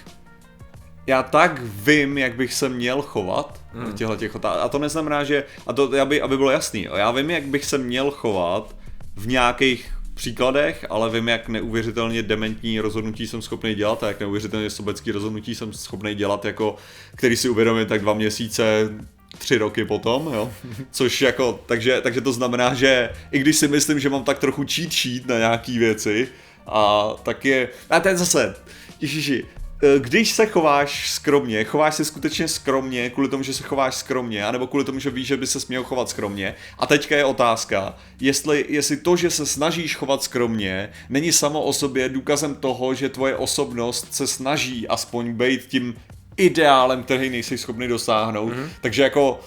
já 1.07 1.24
tak 1.24 1.62
vím, 1.62 2.17
jak 2.17 2.36
bych 2.36 2.53
se 2.53 2.69
měl 2.69 3.01
chovat 3.01 3.63
Hmm. 3.74 3.91
v 3.91 3.95
těchto 3.95 4.15
těch 4.15 4.36
otázkách. 4.36 4.65
A 4.65 4.69
to 4.69 4.79
neznamená, 4.79 5.24
že, 5.24 5.43
a 5.67 5.74
to 5.74 6.01
aby, 6.01 6.22
aby 6.22 6.38
bylo 6.38 6.51
jasný, 6.51 6.83
jo, 6.83 6.95
já 6.95 7.12
vím, 7.12 7.29
jak 7.29 7.43
bych 7.43 7.65
se 7.65 7.77
měl 7.77 8.12
chovat 8.12 8.75
v 9.15 9.27
nějakých 9.27 9.93
příkladech, 10.13 10.86
ale 10.89 11.10
vím, 11.10 11.27
jak 11.27 11.50
neuvěřitelně 11.50 12.24
dementní 12.24 12.79
rozhodnutí 12.79 13.27
jsem 13.27 13.41
schopný 13.41 13.75
dělat 13.75 14.03
a 14.03 14.07
jak 14.07 14.19
neuvěřitelně 14.19 14.69
sobecký 14.69 15.12
rozhodnutí 15.12 15.55
jsem 15.55 15.74
schopný 15.74 16.15
dělat, 16.15 16.45
jako, 16.45 16.75
který 17.15 17.36
si 17.36 17.50
uvědomím 17.50 17.86
tak 17.86 18.01
dva 18.01 18.13
měsíce, 18.13 18.89
tři 19.38 19.58
roky 19.58 19.86
potom, 19.86 20.34
jo. 20.34 20.54
Což 20.92 21.22
jako, 21.22 21.60
takže, 21.66 22.02
takže 22.02 22.22
to 22.22 22.34
znamená, 22.34 22.74
že 22.74 23.10
i 23.32 23.40
když 23.40 23.56
si 23.56 23.68
myslím, 23.68 24.00
že 24.00 24.10
mám 24.10 24.24
tak 24.24 24.40
trochu 24.40 24.66
cheat 24.70 24.94
sheet 24.94 25.25
na 25.25 25.38
nějaký 25.38 25.80
věci, 25.80 26.28
a 26.68 27.10
tak 27.24 27.46
je, 27.46 27.70
a 27.90 28.00
ten 28.00 28.18
zase, 28.18 28.56
ježiši, 29.02 29.46
eh, 29.84 30.00
když 30.00 30.32
se 30.32 30.46
chováš 30.46 31.12
skromně, 31.12 31.63
chováš 31.63 31.96
se 31.96 32.06
skutečně 32.06 32.48
skromně 32.48 33.10
kvůli 33.10 33.30
tomu, 33.30 33.44
že 33.44 33.54
se 33.54 33.63
chováš 33.63 33.96
skromně, 33.96 34.46
anebo 34.46 34.68
kvůli 34.68 34.86
tomu, 34.86 35.00
že 35.00 35.10
víš, 35.10 35.28
že 35.28 35.38
by 35.38 35.48
se 35.48 35.60
měl 35.70 35.84
chovat 35.84 36.10
skromně. 36.10 36.56
A 36.80 36.86
teďka 36.86 37.16
je 37.16 37.25
otázka, 37.25 37.96
jestli, 38.20 38.66
jestli 38.70 38.98
to, 38.98 39.16
že 39.16 39.30
se 39.30 39.46
snažíš 39.46 39.96
chovat 39.96 40.24
skromně, 40.24 40.90
není 41.10 41.32
samo 41.32 41.62
o 41.62 41.74
sobě 41.74 42.10
důkazem 42.10 42.56
toho, 42.56 42.94
že 42.94 43.10
tvoje 43.10 43.36
osobnost 43.36 44.13
se 44.13 44.28
snaží 44.28 44.88
aspoň 44.88 45.34
být 45.34 45.66
tím 45.68 45.96
ideálem, 46.38 47.04
který 47.04 47.30
nejsi 47.30 47.58
schopný 47.58 47.88
dosáhnout. 47.88 48.50
Mm-hmm. 48.54 48.68
Takže 48.82 49.04
jako, 49.04 49.40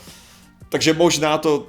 takže 0.69 0.93
možná 0.95 1.38
to 1.38 1.66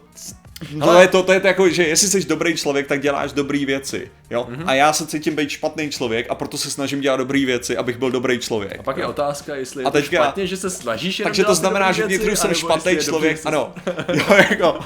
to 0.59 0.85
Hele. 0.85 1.03
je 1.03 1.07
to, 1.07 1.23
to 1.23 1.33
je 1.33 1.39
to 1.39 1.47
jako, 1.47 1.69
že 1.69 1.87
jestli 1.87 2.07
jsi 2.07 2.25
dobrý 2.27 2.55
člověk, 2.55 2.87
tak 2.87 3.01
děláš 3.01 3.31
dobré 3.31 3.65
věci, 3.65 4.11
jo? 4.29 4.45
Mhm. 4.49 4.59
Mm-hmm. 4.59 4.69
A 4.69 4.73
já 4.73 4.93
se 4.93 5.07
cítím 5.07 5.35
být 5.35 5.49
špatný 5.49 5.89
člověk 5.89 6.25
a 6.29 6.35
proto 6.35 6.57
se 6.57 6.69
snažím 6.71 7.01
dělat 7.01 7.17
dobré 7.17 7.45
věci, 7.45 7.77
abych 7.77 7.97
byl 7.97 8.11
dobrý 8.11 8.39
člověk. 8.39 8.79
A 8.79 8.83
pak 8.83 8.97
je 8.97 9.03
jo? 9.03 9.09
otázka, 9.09 9.55
jestli 9.55 9.83
A 9.83 9.87
je 9.87 9.91
to 9.91 9.97
teďka- 9.97 10.23
špatně, 10.23 10.47
že 10.47 10.57
se 10.57 10.69
snažíš 10.69 11.19
jenom 11.19 11.29
Takže 11.29 11.43
to 11.43 11.55
znamená, 11.55 11.87
dobrý 11.87 11.97
že 11.97 12.05
vnitru 12.07 12.35
jsem 12.35 12.53
špatný 12.53 12.93
je 12.93 13.03
člověk, 13.03 13.37
že 13.37 13.43
ano. 13.43 13.73
jo, 14.13 14.35
jako, 14.49 14.79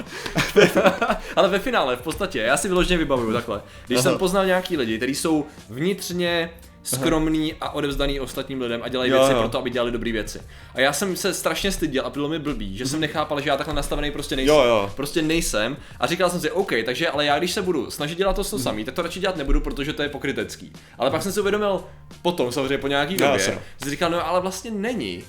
Ale 1.36 1.48
ve 1.48 1.58
finále, 1.58 1.96
v 1.96 2.02
podstatě, 2.02 2.38
já 2.38 2.56
si 2.56 2.68
vyloženě 2.68 2.98
vybavuju 2.98 3.32
takhle. 3.32 3.62
Když 3.86 3.96
Aha. 3.96 4.02
jsem 4.02 4.18
poznal 4.18 4.46
nějaký 4.46 4.76
lidi, 4.76 4.96
kteří 4.96 5.14
jsou 5.14 5.46
vnitřně 5.70 6.50
skromný 6.82 7.54
a 7.60 7.70
odevzdaný 7.74 8.20
ostatním 8.20 8.60
lidem 8.60 8.80
a 8.84 8.88
dělají 8.88 9.10
Jo, 9.10 9.18
věci 9.18 9.32
jo. 9.32 9.38
pro 9.38 9.48
to, 9.48 9.58
aby 9.58 9.70
dělali 9.70 9.90
dobré 9.92 10.12
věci. 10.12 10.40
A 10.74 10.80
já 10.80 10.92
jsem 10.92 11.16
se 11.16 11.34
strašně 11.34 11.72
styděl 11.72 12.06
a 12.06 12.10
bylo 12.10 12.28
mi 12.28 12.38
blbý, 12.38 12.76
že 12.78 12.86
jsem 12.86 13.00
nechápal, 13.00 13.40
že 13.40 13.48
já 13.48 13.56
takhle 13.56 13.74
nastavený 13.74 14.10
prostě 14.10 14.36
nejsem. 14.36 14.54
Jo, 14.56 14.62
jo. 14.64 14.92
Prostě 14.96 15.22
nejsem. 15.22 15.76
A 16.00 16.06
říkal 16.06 16.30
jsem 16.30 16.40
si, 16.40 16.50
OK, 16.50 16.72
takže 16.84 17.08
ale 17.10 17.24
já 17.24 17.38
když 17.38 17.50
se 17.52 17.62
budu 17.62 17.90
snažit 17.90 18.18
dělat 18.18 18.36
to, 18.36 18.44
co 18.44 18.56
Mhm. 18.56 18.62
samý, 18.62 18.84
tak 18.84 18.94
to 18.94 19.02
radši 19.02 19.20
dělat 19.20 19.36
nebudu, 19.36 19.60
protože 19.60 19.92
to 19.92 20.02
je 20.02 20.08
pokrytecký. 20.08 20.72
Ale 20.98 21.10
pak 21.10 21.22
jsem 21.22 21.32
si 21.32 21.40
uvědomil 21.40 21.84
potom, 22.22 22.52
samozřejmě 22.52 22.78
po 22.78 22.88
nějaký 22.88 23.14
době, 23.16 23.32
jasně. 23.32 23.58
jsem 23.82 23.90
říkal, 23.90 24.10
no 24.10 24.26
ale 24.26 24.40
vlastně 24.40 24.70
není. 24.70 25.24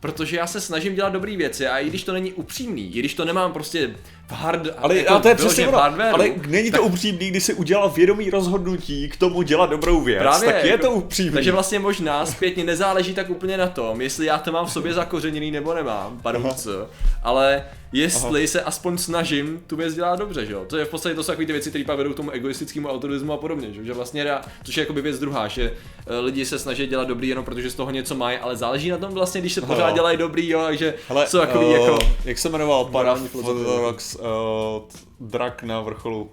Protože 0.00 0.36
já 0.36 0.46
se 0.46 0.60
snažím 0.60 0.94
dělat 0.94 1.12
dobré 1.12 1.36
věci 1.36 1.66
a 1.66 1.78
i 1.78 1.88
když 1.88 2.04
to 2.04 2.12
není 2.12 2.32
upřímný, 2.32 2.96
i 2.96 2.98
když 2.98 3.14
to 3.14 3.24
nemám 3.24 3.52
prostě 3.52 3.94
hard, 4.30 4.62
ale, 4.78 4.96
jako 4.96 5.12
ale 5.12 5.22
to 5.22 5.28
je 5.28 5.34
přesně 5.34 5.68
ono, 5.68 5.78
hardwareu, 5.78 6.14
ale 6.14 6.30
není 6.46 6.70
to 6.70 6.82
upřímný, 6.82 7.30
když 7.30 7.44
si 7.44 7.54
udělal 7.54 7.90
vědomý 7.90 8.30
rozhodnutí 8.30 9.08
k 9.08 9.16
tomu 9.16 9.42
dělat 9.42 9.70
dobrou 9.70 10.00
věc, 10.00 10.18
Právě, 10.18 10.52
tak 10.52 10.64
je 10.64 10.70
jako- 10.70 10.86
to 10.86 10.92
upřímný. 10.92 11.32
Takže 11.32 11.52
vlastně 11.52 11.78
možná 11.78 12.26
zpětně 12.26 12.64
nezáleží 12.64 13.14
tak 13.14 13.30
úplně 13.30 13.56
na 13.56 13.66
tom, 13.66 14.00
jestli 14.00 14.26
já 14.26 14.38
to 14.38 14.52
mám 14.52 14.66
v 14.66 14.72
sobě 14.72 14.94
zakořeněný 14.94 15.50
nebo 15.50 15.74
nemám, 15.74 16.18
pardon, 16.22 16.54
co, 16.56 16.88
ale 17.22 17.62
jestli 17.92 18.48
se 18.48 18.62
aspoň 18.62 18.98
snažím 18.98 19.62
tu 19.66 19.76
věc 19.76 19.94
dělat 19.94 20.18
dobře, 20.18 20.46
že 20.46 20.52
jo. 20.52 20.64
To 20.68 20.76
je 20.76 20.84
v 20.84 20.88
podstatě 20.88 21.14
to 21.14 21.22
jsou 21.22 21.32
takové 21.32 21.46
ty 21.46 21.52
věci, 21.52 21.68
které 21.68 21.84
pak 21.84 21.96
vedou 21.96 22.12
k 22.12 22.16
tomu 22.16 22.30
egoistickému 22.30 22.88
altruismu 22.88 23.32
a 23.32 23.36
podobně, 23.36 23.72
že, 23.72 23.84
že 23.84 23.92
vlastně, 23.92 24.22
já- 24.22 24.42
což 24.64 24.76
je 24.76 24.80
jakoby 24.80 25.02
věc 25.02 25.18
druhá, 25.18 25.48
že 25.48 25.72
eh, 26.06 26.18
lidi 26.18 26.44
se 26.44 26.58
snaží 26.58 26.86
dělat 26.86 27.08
dobrý 27.08 27.28
jenom 27.28 27.44
protože 27.44 27.70
z 27.70 27.74
toho 27.74 27.90
něco 27.90 28.14
mají, 28.14 28.38
ale 28.38 28.56
záleží 28.56 28.90
na 28.90 28.98
tom 28.98 29.14
vlastně, 29.14 29.40
když 29.40 29.52
se 29.52 29.60
Aha, 29.60 29.74
pořád 29.74 29.90
dělají 29.90 30.16
dobrý, 30.18 30.48
jo, 30.48 30.62
takže 30.64 30.94
Hele, 31.08 31.26
jsou 31.26 31.38
takový 31.38 31.66
eh, 31.66 31.80
jako... 31.80 31.98
jak 32.24 32.38
se 32.38 32.48
jmenoval 32.48 32.90
filozofie. 33.28 33.64
Paradox 33.64 34.14
uh, 34.14 35.28
drak 35.28 35.62
na 35.62 35.80
vrcholu 35.80 36.30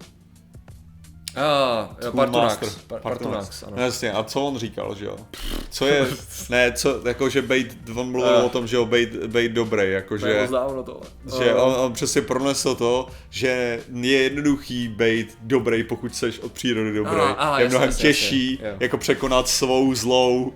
Jo, 2.04 2.12
Partunax, 2.12 2.58
Partunax, 3.02 3.64
ano. 3.64 3.74
No 3.78 3.84
jasně, 3.84 4.12
a 4.12 4.24
co 4.24 4.42
on 4.42 4.58
říkal, 4.58 4.96
že 4.96 5.06
jo? 5.06 5.16
Co 5.70 5.86
je, 5.88 6.06
ne, 6.50 6.72
co, 6.72 7.02
jako 7.08 7.30
že 7.30 7.42
bejt, 7.42 7.78
on 7.96 8.12
mluvil 8.12 8.38
Eh. 8.40 8.44
o 8.44 8.50
tom, 8.50 8.68
že 8.68 8.76
jo, 8.76 8.86
bejt, 8.86 9.16
bejt 9.16 9.52
dobrý, 9.52 9.92
jako 9.92 10.18
To 10.18 10.26
dávno 10.52 10.84
tohle. 10.84 11.02
že 11.40 11.52
Eh, 11.52 11.56
on, 11.56 11.76
on 11.86 11.94
přesně 11.94 12.22
pronesl 12.22 12.76
to, 12.76 13.08
že 13.30 13.80
je 14.02 14.18
jednoduchý 14.22 14.88
bejt 14.88 15.38
dobrý, 15.42 15.84
pokud 15.84 16.16
seš 16.16 16.40
od 16.40 16.52
přírody 16.52 16.94
dobrý. 16.94 17.12
Aha, 17.16 17.32
aha, 17.38 17.60
je 17.60 17.70
mnohem 17.70 17.90
jasně, 17.90 18.02
těžší, 18.02 18.52
jasně, 18.52 18.68
jo. 18.70 18.76
jako 18.80 18.98
překonat 18.98 19.48
svou 19.48 19.96
zlou, 19.96 20.54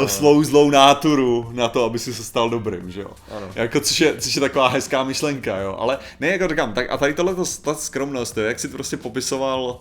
uh, 0.00 0.06
svou 0.06 0.42
zlou 0.44 0.70
náturu 0.70 1.50
na 1.52 1.68
to, 1.68 1.84
aby 1.84 1.98
si 1.98 2.14
se 2.14 2.24
stal 2.24 2.50
dobrým, 2.50 2.90
že 2.90 3.00
jo. 3.00 3.10
Ano. 3.36 3.46
Jako, 3.54 3.80
což, 3.80 4.00
je, 4.00 4.14
což 4.18 4.34
je 4.34 4.40
taková 4.40 4.68
hezká 4.68 5.04
myšlenka, 5.04 5.56
jo. 5.58 5.76
Ale 5.78 5.98
ne, 6.20 6.28
jako 6.28 6.48
říkám, 6.48 6.72
tak 6.72 6.86
a 6.90 6.96
tady 6.96 7.14
tohle, 7.14 7.34
ta 7.62 7.74
skromnost, 7.74 8.36
jo, 8.36 8.44
jak 8.44 8.60
si 8.60 8.68
to 8.68 8.76
prostě 8.76 8.96
popisoval, 8.96 9.80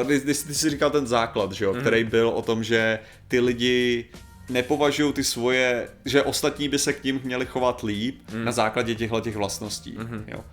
uh, 0.00 0.06
když, 0.06 0.22
když 0.22 0.38
ty 0.38 0.54
jsi 0.54 0.70
říkal 0.70 0.90
ten 0.90 1.06
základ, 1.06 1.52
že 1.52 1.64
jo, 1.64 1.74
mm. 1.74 1.80
který 1.80 2.04
byl 2.04 2.28
o 2.28 2.42
tom, 2.42 2.64
že 2.64 2.98
ty 3.28 3.40
lidi 3.40 4.04
nepovažují 4.50 5.12
ty 5.12 5.24
svoje, 5.24 5.88
že 6.04 6.22
ostatní 6.22 6.68
by 6.68 6.78
se 6.78 6.92
k 6.92 7.04
ním 7.04 7.20
měli 7.24 7.46
chovat 7.46 7.82
líp 7.82 8.20
mm. 8.32 8.44
na 8.44 8.52
základě 8.52 8.94
těchto 8.94 9.20
těch 9.20 9.36
vlastností, 9.36 9.96
mm. 9.98 10.24
jo. 10.28 10.44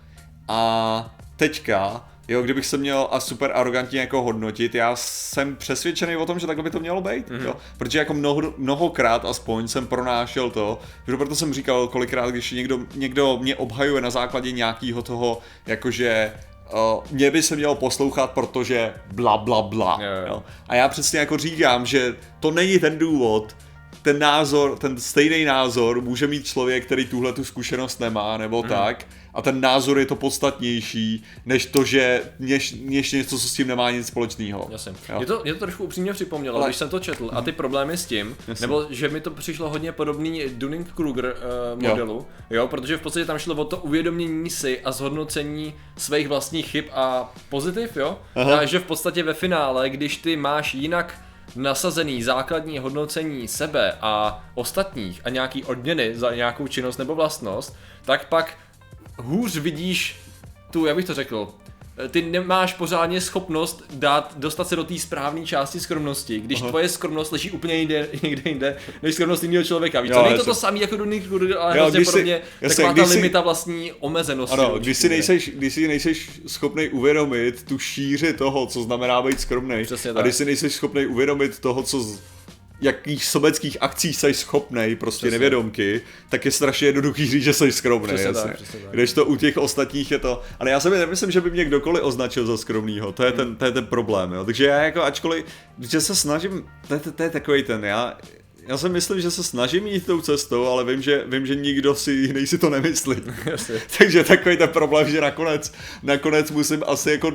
A 0.48 1.16
teďka, 1.36 2.08
jo, 2.28 2.42
kdybych 2.42 2.66
se 2.66 2.76
měl 2.76 3.08
a 3.10 3.20
super 3.20 3.50
arrogantně 3.54 4.00
jako 4.00 4.22
hodnotit, 4.22 4.74
já 4.74 4.96
jsem 4.96 5.56
přesvědčený 5.56 6.16
o 6.16 6.26
tom, 6.26 6.38
že 6.38 6.46
takhle 6.46 6.62
by 6.62 6.70
to 6.70 6.80
mělo 6.80 7.00
být, 7.00 7.30
Mhm. 7.30 7.38
mm-hmm. 7.40 7.44
jo. 7.44 7.56
Protože 7.78 7.98
jako 7.98 8.14
mnoho, 8.14 8.54
mnohokrát 8.58 9.24
aspoň 9.24 9.68
jsem 9.68 9.86
pronášel 9.86 10.50
to, 10.50 10.78
že 11.08 11.16
proto 11.16 11.36
jsem 11.36 11.52
říkal 11.54 11.88
kolikrát, 11.88 12.30
když 12.30 12.52
někdo, 12.52 12.78
někdo 12.94 13.38
mě 13.42 13.56
obhajuje 13.56 14.00
na 14.00 14.10
základě 14.10 14.52
nějakého 14.52 15.02
toho, 15.02 15.40
jakože 15.66 16.32
Uh, 16.72 17.04
mě 17.10 17.30
by 17.30 17.42
se 17.42 17.56
mělo 17.56 17.74
poslouchat, 17.74 18.30
protože 18.30 18.94
bla 19.12 19.36
bla 19.36 19.62
bla. 19.62 19.98
Jo, 20.00 20.10
jo. 20.10 20.26
Jo. 20.26 20.42
A 20.68 20.74
já 20.74 20.88
přesně 20.88 21.18
jako 21.18 21.36
říkám, 21.38 21.86
že 21.86 22.16
to 22.40 22.50
není 22.50 22.78
ten 22.78 22.98
důvod, 22.98 23.56
ten 24.02 24.18
názor, 24.18 24.78
ten 24.78 25.00
stejný 25.00 25.44
názor 25.44 26.00
může 26.00 26.26
mít 26.26 26.46
člověk, 26.46 26.86
který 26.86 27.06
tuhle 27.06 27.32
tu 27.32 27.44
zkušenost 27.44 28.00
nemá, 28.00 28.36
nebo 28.36 28.62
mm. 28.62 28.68
tak. 28.68 29.06
A 29.36 29.42
ten 29.42 29.60
názor 29.60 29.98
je 29.98 30.06
to 30.06 30.16
podstatnější, 30.16 31.24
než 31.46 31.66
to, 31.66 31.84
že 31.84 32.22
než, 32.38 32.76
než 32.84 33.12
něco, 33.12 33.38
co 33.38 33.48
s 33.48 33.52
tím 33.52 33.68
nemá 33.68 33.90
nic 33.90 34.06
společného. 34.06 34.68
Jasně. 34.70 34.92
Jo. 35.08 35.16
Mě 35.16 35.26
to, 35.26 35.40
mě 35.42 35.52
to 35.52 35.58
trošku 35.58 35.84
upřímně 35.84 36.12
připomnělo, 36.12 36.56
Ale- 36.56 36.66
když 36.66 36.76
jsem 36.76 36.88
to 36.88 36.98
četl 36.98 37.30
a 37.32 37.42
ty 37.42 37.52
problémy 37.52 37.96
s 37.96 38.06
tím, 38.06 38.36
Jasně. 38.48 38.66
nebo 38.66 38.86
že 38.90 39.08
mi 39.08 39.20
to 39.20 39.30
přišlo 39.30 39.68
hodně 39.68 39.92
podobný 39.92 40.42
Dunning-Kruger 40.42 41.34
uh, 41.74 41.82
modelu, 41.82 42.26
jo. 42.50 42.68
protože 42.68 42.96
v 42.96 43.00
podstatě 43.00 43.26
tam 43.26 43.38
šlo 43.38 43.54
o 43.54 43.64
to 43.64 43.76
uvědomění 43.76 44.50
si 44.50 44.80
a 44.80 44.92
zhodnocení 44.92 45.74
svých 45.96 46.28
vlastních 46.28 46.66
chyb 46.70 46.84
a 46.92 47.34
pozitiv, 47.48 47.96
jo. 47.96 48.18
Aha. 48.34 48.58
A 48.58 48.64
že 48.64 48.78
v 48.78 48.84
podstatě 48.84 49.22
ve 49.22 49.34
finále, 49.34 49.90
když 49.90 50.16
ty 50.16 50.36
máš 50.36 50.74
jinak 50.74 51.20
nasazený 51.56 52.22
základní 52.22 52.78
hodnocení 52.78 53.48
sebe 53.48 53.92
a 54.00 54.44
ostatních 54.54 55.20
a 55.24 55.28
nějaký 55.28 55.64
odměny 55.64 56.16
za 56.16 56.34
nějakou 56.34 56.68
činnost 56.68 56.96
nebo 56.96 57.14
vlastnost, 57.14 57.76
tak 58.04 58.28
pak 58.28 58.58
hůř 59.18 59.56
vidíš 59.56 60.16
tu, 60.70 60.86
jak 60.86 60.96
bych 60.96 61.04
to 61.04 61.14
řekl, 61.14 61.48
ty 62.10 62.22
nemáš 62.22 62.72
pořádně 62.72 63.20
schopnost 63.20 63.84
dát, 63.94 64.34
dostat 64.36 64.68
se 64.68 64.76
do 64.76 64.84
té 64.84 64.98
správné 64.98 65.46
části 65.46 65.80
skromnosti, 65.80 66.40
když 66.40 66.60
Aha. 66.60 66.68
tvoje 66.70 66.88
skromnost 66.88 67.32
leží 67.32 67.50
úplně 67.50 67.74
jinde, 67.74 68.08
někde 68.22 68.50
jinde, 68.50 68.76
než 69.02 69.14
skromnost 69.14 69.42
jiného 69.42 69.64
člověka. 69.64 70.00
Víš, 70.00 70.10
Jo? 70.12 70.22
Není 70.22 70.36
to 70.36 70.44
to 70.44 70.54
samé 70.54 70.78
jako 70.78 70.96
do 70.96 71.04
Nick 71.04 71.26
ale 71.32 71.78
Jo, 71.78 71.82
hrozně 71.82 71.98
když 71.98 72.08
si- 72.08 72.12
podobně, 72.12 72.40
jasně, 72.60 72.76
taková 72.76 72.88
ta 72.88 72.92
když 73.00 73.08
si- 73.08 73.14
limita 73.16 73.40
vlastní 73.40 73.92
omezenosti. 73.92 74.54
Ano, 74.54 74.64
určitě. 74.68 74.84
když 74.84 74.96
si, 74.98 75.08
nejseš, 75.08 75.50
když 75.54 75.74
si 75.74 75.88
nejseš 75.88 76.30
schopný 76.46 76.88
uvědomit 76.88 77.62
tu 77.68 77.78
šíři 77.78 78.32
toho, 78.32 78.66
co 78.66 78.82
znamená 78.82 79.22
být 79.22 79.40
skromný, 79.40 79.84
a 80.14 80.22
když 80.22 80.34
si 80.34 80.44
nejseš 80.44 80.72
schopný 80.74 81.06
uvědomit 81.06 81.58
toho, 81.58 81.82
co 81.82 82.00
z, 82.00 82.20
jakých 82.80 83.24
sobeckých 83.24 83.76
akcí 83.80 84.12
jsi 84.14 84.34
schopný, 84.34 84.96
prostě 84.96 85.18
Přesně. 85.26 85.30
nevědomky, 85.38 86.00
tak 86.28 86.44
je 86.44 86.50
strašně 86.50 86.88
jednoduchý 86.88 87.26
říct, 87.30 87.42
že 87.42 87.52
jsi 87.52 87.72
skromný. 87.72 88.08
Přesně 88.08 88.32
tak, 88.32 88.36
jasně. 88.36 88.52
přesně 88.52 88.80
tak. 88.80 88.90
Když 88.92 89.12
to 89.12 89.24
u 89.24 89.36
těch 89.36 89.56
ostatních 89.56 90.10
je 90.10 90.18
to, 90.18 90.42
ale 90.60 90.70
já 90.70 90.80
si 90.80 90.90
nemyslím, 90.90 91.30
že 91.30 91.40
by 91.40 91.50
mě 91.50 91.64
kdokoliv 91.64 92.02
označil 92.04 92.46
za 92.46 92.56
skromnýho, 92.56 93.12
to 93.12 93.22
je, 93.24 93.28
Hmm. 93.30 93.36
ten, 93.36 93.56
to 93.56 93.64
je 93.64 93.72
ten 93.72 93.86
problém, 93.86 94.32
jo. 94.32 94.44
takže 94.44 94.66
já 94.66 94.82
jako 94.82 95.02
ačkoliv, 95.02 95.44
že 95.80 96.00
se 96.00 96.14
snažím, 96.16 96.64
to 96.88 96.94
je, 96.94 97.00
to 97.00 97.22
je 97.22 97.30
takový 97.30 97.62
ten, 97.62 97.84
já, 97.84 98.18
já 98.68 98.78
si 98.78 98.88
myslím, 98.88 99.20
že 99.20 99.30
se 99.30 99.42
snažím 99.42 99.86
jít 99.86 100.06
tou 100.06 100.20
cestou, 100.20 100.66
ale 100.66 100.84
vím, 100.84 101.02
že, 101.02 101.24
vím, 101.26 101.46
že 101.46 101.54
nikdo 101.54 101.94
si 101.94 102.12
jiný 102.12 102.46
si 102.46 102.58
to 102.58 102.70
nemyslí. 102.70 103.16
Takže 103.98 104.24
takový 104.24 104.56
ten 104.56 104.68
problém, 104.68 105.10
že 105.10 105.20
nakonec, 105.20 105.72
nakonec 106.02 106.50
musím 106.50 106.82
asi 106.86 107.10
jako 107.10 107.32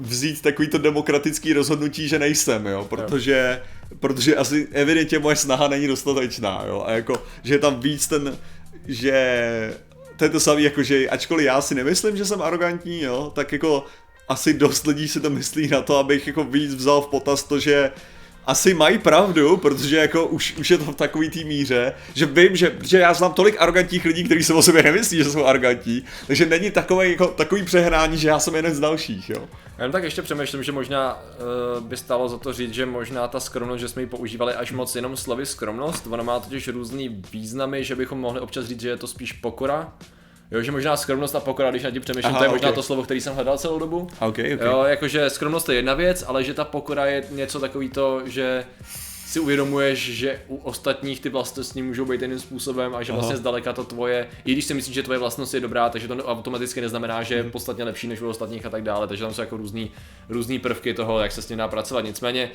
vzít 0.00 0.42
takový 0.42 0.68
to 0.68 0.78
demokratický 0.78 1.52
rozhodnutí, 1.52 2.08
že 2.08 2.18
nejsem, 2.18 2.66
jo, 2.66 2.86
protože, 2.90 3.62
protože 4.00 4.36
asi 4.36 4.68
evidentně 4.72 5.18
moje 5.18 5.36
snaha 5.36 5.68
není 5.68 5.86
dostatečná, 5.86 6.64
jo, 6.66 6.84
a 6.86 6.90
jako, 6.92 7.22
že 7.42 7.54
je 7.54 7.58
tam 7.58 7.80
víc 7.80 8.06
ten, 8.06 8.38
že 8.88 9.74
to 10.16 10.24
je 10.24 10.30
to 10.30 10.40
samé, 10.40 10.60
jako 10.60 10.82
že 10.82 11.08
ačkoliv 11.08 11.46
já 11.46 11.60
si 11.60 11.74
nemyslím, 11.74 12.16
že 12.16 12.24
jsem 12.24 12.42
arrogantní, 12.42 13.00
jo, 13.00 13.32
tak 13.34 13.52
jako 13.52 13.84
asi 14.28 14.54
dost 14.54 14.86
lidí 14.86 15.08
si 15.08 15.20
to 15.20 15.30
myslí 15.30 15.68
na 15.68 15.82
to, 15.82 15.96
abych 15.96 16.26
jako 16.26 16.44
víc 16.44 16.74
vzal 16.74 17.00
v 17.00 17.08
potaz 17.08 17.42
to, 17.42 17.58
že 17.58 17.90
asi 18.46 18.74
mají 18.74 18.98
pravdu, 18.98 19.56
protože 19.56 19.96
jako 19.96 20.26
už, 20.26 20.54
už 20.56 20.70
je 20.70 20.78
to 20.78 20.84
v 20.84 20.94
takový 20.94 21.30
té 21.30 21.44
míře, 21.44 21.92
že 22.14 22.26
vím, 22.26 22.56
že, 22.56 22.78
že 22.82 22.98
já 22.98 23.14
znám 23.14 23.32
tolik 23.32 23.56
arrogantních 23.58 24.04
lidí, 24.04 24.24
kteří 24.24 24.44
se 24.44 24.54
o 24.54 24.62
sobě 24.62 24.82
nemyslí, 24.82 25.18
že 25.18 25.24
jsou 25.24 25.44
arrogantní, 25.44 26.04
takže 26.26 26.46
není 26.46 26.70
takový, 26.70 27.10
jako, 27.10 27.26
takový 27.26 27.62
přehnání, 27.62 28.18
že 28.18 28.28
já 28.28 28.38
jsem 28.38 28.54
jeden 28.54 28.74
z 28.74 28.80
dalších, 28.80 29.30
jo. 29.30 29.48
Já 29.78 29.84
jen 29.84 29.92
tak 29.92 30.04
ještě 30.04 30.22
přemýšlím, 30.22 30.62
že 30.62 30.72
možná 30.72 31.14
uh, 31.14 31.84
by 31.84 31.96
stalo 31.96 32.28
za 32.28 32.38
to 32.38 32.52
říct, 32.52 32.74
že 32.74 32.86
možná 32.86 33.28
ta 33.28 33.40
skromnost, 33.40 33.80
že 33.80 33.88
jsme 33.88 34.02
ji 34.02 34.06
používali 34.06 34.54
až 34.54 34.72
moc 34.72 34.96
jenom 34.96 35.16
slovy 35.16 35.46
skromnost, 35.46 36.06
ona 36.10 36.22
má 36.22 36.40
totiž 36.40 36.68
různý 36.68 37.22
významy, 37.32 37.84
že 37.84 37.96
bychom 37.96 38.20
mohli 38.20 38.40
občas 38.40 38.66
říct, 38.66 38.80
že 38.80 38.88
je 38.88 38.96
to 38.96 39.06
spíš 39.06 39.32
pokora. 39.32 39.92
Jo, 40.54 40.62
že 40.62 40.72
možná 40.72 40.96
skromnost 40.96 41.34
a 41.34 41.40
pokora, 41.40 41.70
když 41.70 41.82
na 41.82 41.90
tím 41.90 42.02
přemýšlím, 42.02 42.30
Aha, 42.30 42.38
to 42.38 42.44
je 42.44 42.50
možná 42.50 42.68
ok. 42.68 42.74
to 42.74 42.82
slovo, 42.82 43.02
který 43.02 43.20
jsem 43.20 43.34
hledal 43.34 43.58
celou 43.58 43.78
dobu. 43.78 44.08
OK, 44.20 44.38
OK. 44.38 44.38
Jo, 44.60 44.84
jakože 44.86 45.30
skromnost 45.30 45.68
je 45.68 45.74
jedna 45.74 45.94
věc, 45.94 46.24
ale 46.26 46.44
že 46.44 46.54
ta 46.54 46.64
pokora 46.64 47.06
je 47.06 47.24
něco 47.30 47.60
takový 47.60 47.88
to, 47.88 48.22
že 48.24 48.64
si 49.34 49.40
uvědomuješ, 49.40 49.98
že 49.98 50.40
u 50.48 50.56
ostatních 50.56 51.20
ty 51.20 51.28
vlastnosti 51.28 51.82
můžou 51.82 52.04
být 52.04 52.22
jiným 52.22 52.38
způsobem 52.40 52.94
a 52.94 53.02
že 53.02 53.12
Aha. 53.12 53.20
vlastně 53.20 53.36
zdaleka 53.36 53.72
to 53.72 53.84
tvoje, 53.84 54.26
i 54.44 54.52
když 54.52 54.64
si 54.64 54.74
myslíš, 54.74 54.94
že 54.94 55.02
tvoje 55.02 55.18
vlastnost 55.18 55.54
je 55.54 55.60
dobrá, 55.60 55.88
takže 55.88 56.08
to 56.08 56.16
automaticky 56.16 56.80
neznamená, 56.80 57.22
že 57.22 57.34
Mhm. 57.36 57.44
je 57.44 57.50
podstatně 57.50 57.84
lepší 57.84 58.08
než 58.08 58.20
u 58.20 58.28
ostatních 58.28 58.66
a 58.66 58.70
tak 58.70 58.82
dále, 58.82 59.08
takže 59.08 59.24
tam 59.24 59.34
jsou 59.34 59.40
jako 59.40 59.56
různý, 59.56 59.90
různý 60.28 60.58
prvky 60.58 60.94
toho, 60.94 61.20
jak 61.20 61.32
se 61.32 61.42
s 61.42 61.46
tím 61.46 61.58
dá 61.58 61.68
pracovat. 61.68 62.00
Nicméně, 62.04 62.50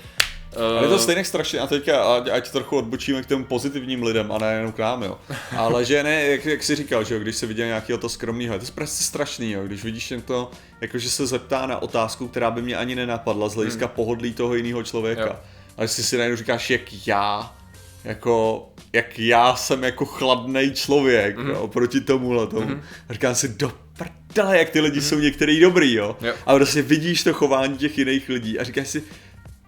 Ale 0.58 0.84
je 0.84 0.88
to 0.88 0.96
eh, 0.96 1.00
stejně 1.00 1.26
strašně, 1.26 1.60
a 1.60 1.68
teďka 1.68 2.04
ať, 2.04 2.30
ať 2.30 2.52
trochu 2.52 2.78
odbočíme 2.78 3.22
k 3.24 3.26
těm 3.26 3.44
pozitivním 3.44 4.04
lidem 4.04 4.32
a 4.32 4.38
ne 4.38 4.54
jenom 4.54 4.72
k 4.72 4.78
nám, 4.78 5.04
jo. 5.04 5.18
Ale 5.58 5.86
že 5.86 6.04
ne, 6.04 6.28
jak, 6.28 6.46
jak 6.46 6.64
jsi 6.64 6.76
říkal, 6.76 7.04
že 7.04 7.14
jo, 7.14 7.20
když 7.20 7.36
se 7.36 7.46
viděl 7.46 7.68
nějakého 7.68 8.00
to 8.00 8.10
skromného, 8.10 8.54
je 8.54 8.60
to 8.60 8.66
prostě 8.76 9.04
strašný, 9.04 9.52
jo, 9.52 9.64
když 9.64 9.84
vidíš 9.84 10.14
to, 10.26 10.52
jakože 10.82 11.10
se 11.10 11.28
zeptá 11.28 11.66
na 11.66 11.82
otázku, 11.82 12.28
která 12.28 12.52
by 12.52 12.62
mě 12.62 12.76
ani 12.78 12.96
nenapadla 12.96 13.50
z 13.50 13.56
hlediska 13.56 13.86
hmm. 13.86 13.96
pohodlí 13.96 14.34
toho 14.34 14.56
jiného 14.56 14.84
člověka. 14.84 15.22
Jo. 15.22 15.36
Ale 15.80 15.88
si 15.88 16.04
si 16.04 16.18
najednou 16.18 16.38
říkáš, 16.38 16.70
jak 16.70 17.08
já, 17.08 17.56
jako, 18.04 18.68
jak 18.94 19.20
já 19.20 19.56
jsem 19.56 19.84
jako 19.84 20.06
chladný 20.06 20.72
člověk, 20.74 21.38
Mhm. 21.38 21.46
mm. 21.48 21.52
jo, 21.54 21.68
proti 21.68 22.02
tomuhle 22.02 22.48
tomu. 22.48 22.68
Mm. 22.68 22.82
A 23.10 23.14
říkám 23.14 23.36
si, 23.36 23.48
do 23.48 23.72
prdele, 23.98 24.58
jak 24.60 24.70
ty 24.70 24.80
lidi 24.82 25.00
mm. 25.00 25.06
jsou 25.06 25.20
některý 25.20 25.60
dobrý, 25.60 25.94
jo. 25.94 26.16
Mhm. 26.20 26.28
Jo. 26.30 26.34
A 26.46 26.56
prostě 26.56 26.82
vidíš 26.82 27.24
to 27.24 27.34
chování 27.34 27.78
těch 27.78 27.98
jiných 27.98 28.30
lidí 28.30 28.60
a 28.60 28.64
říkáš 28.64 28.88
si, 28.88 29.04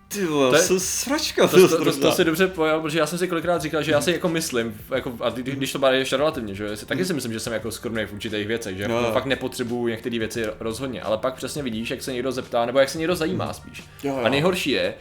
ty 0.07 0.25
vole, 0.25 0.49
To 0.49 0.55
je- 0.55 0.61
jsem 0.61 0.79
sračka, 0.79 1.47
to, 1.47 1.67
to, 1.67 1.85
to, 1.85 1.99
to, 1.99 2.11
si 2.11 2.25
dobře 2.25 2.47
pojal, 2.47 2.81
protože 2.81 2.99
já 2.99 3.05
jsem 3.05 3.19
si 3.19 3.27
kolikrát 3.27 3.61
říkal, 3.61 3.83
že 3.83 3.91
já 3.91 4.01
si 4.01 4.11
jako 4.11 4.29
myslím, 4.29 4.77
jako, 4.95 5.13
a 5.21 5.29
kdy- 5.29 5.51
když 5.51 5.71
to 5.71 5.79
bude 5.79 5.97
ještě 5.97 6.17
relativně, 6.17 6.55
že 6.55 6.77
si, 6.77 6.85
taky 6.85 7.05
si 7.05 7.13
myslím, 7.13 7.33
že 7.33 7.39
jsem 7.39 7.53
jako 7.53 7.71
skromný 7.71 8.05
v 8.05 8.13
určitých 8.13 8.47
věcech, 8.47 8.77
že 8.77 8.87
No, 8.87 9.01
no. 9.01 9.11
fakt 9.11 9.25
nepotřebuju 9.25 9.87
některé 9.87 10.19
věci 10.19 10.43
rozhodně, 10.59 11.01
ale 11.01 11.17
pak 11.17 11.33
přesně 11.35 11.63
vidíš, 11.63 11.89
jak 11.89 12.01
se 12.03 12.13
někdo 12.13 12.31
zeptá, 12.31 12.65
nebo 12.65 12.79
jak 12.79 12.89
se 12.89 12.97
někdo 12.97 13.15
zajímá 13.15 13.53
spíš. 13.53 13.83
Jo, 14.03 14.13
jo. 14.17 14.21
A 14.23 14.29
nejhorší 14.29 14.69
je, 14.71 14.93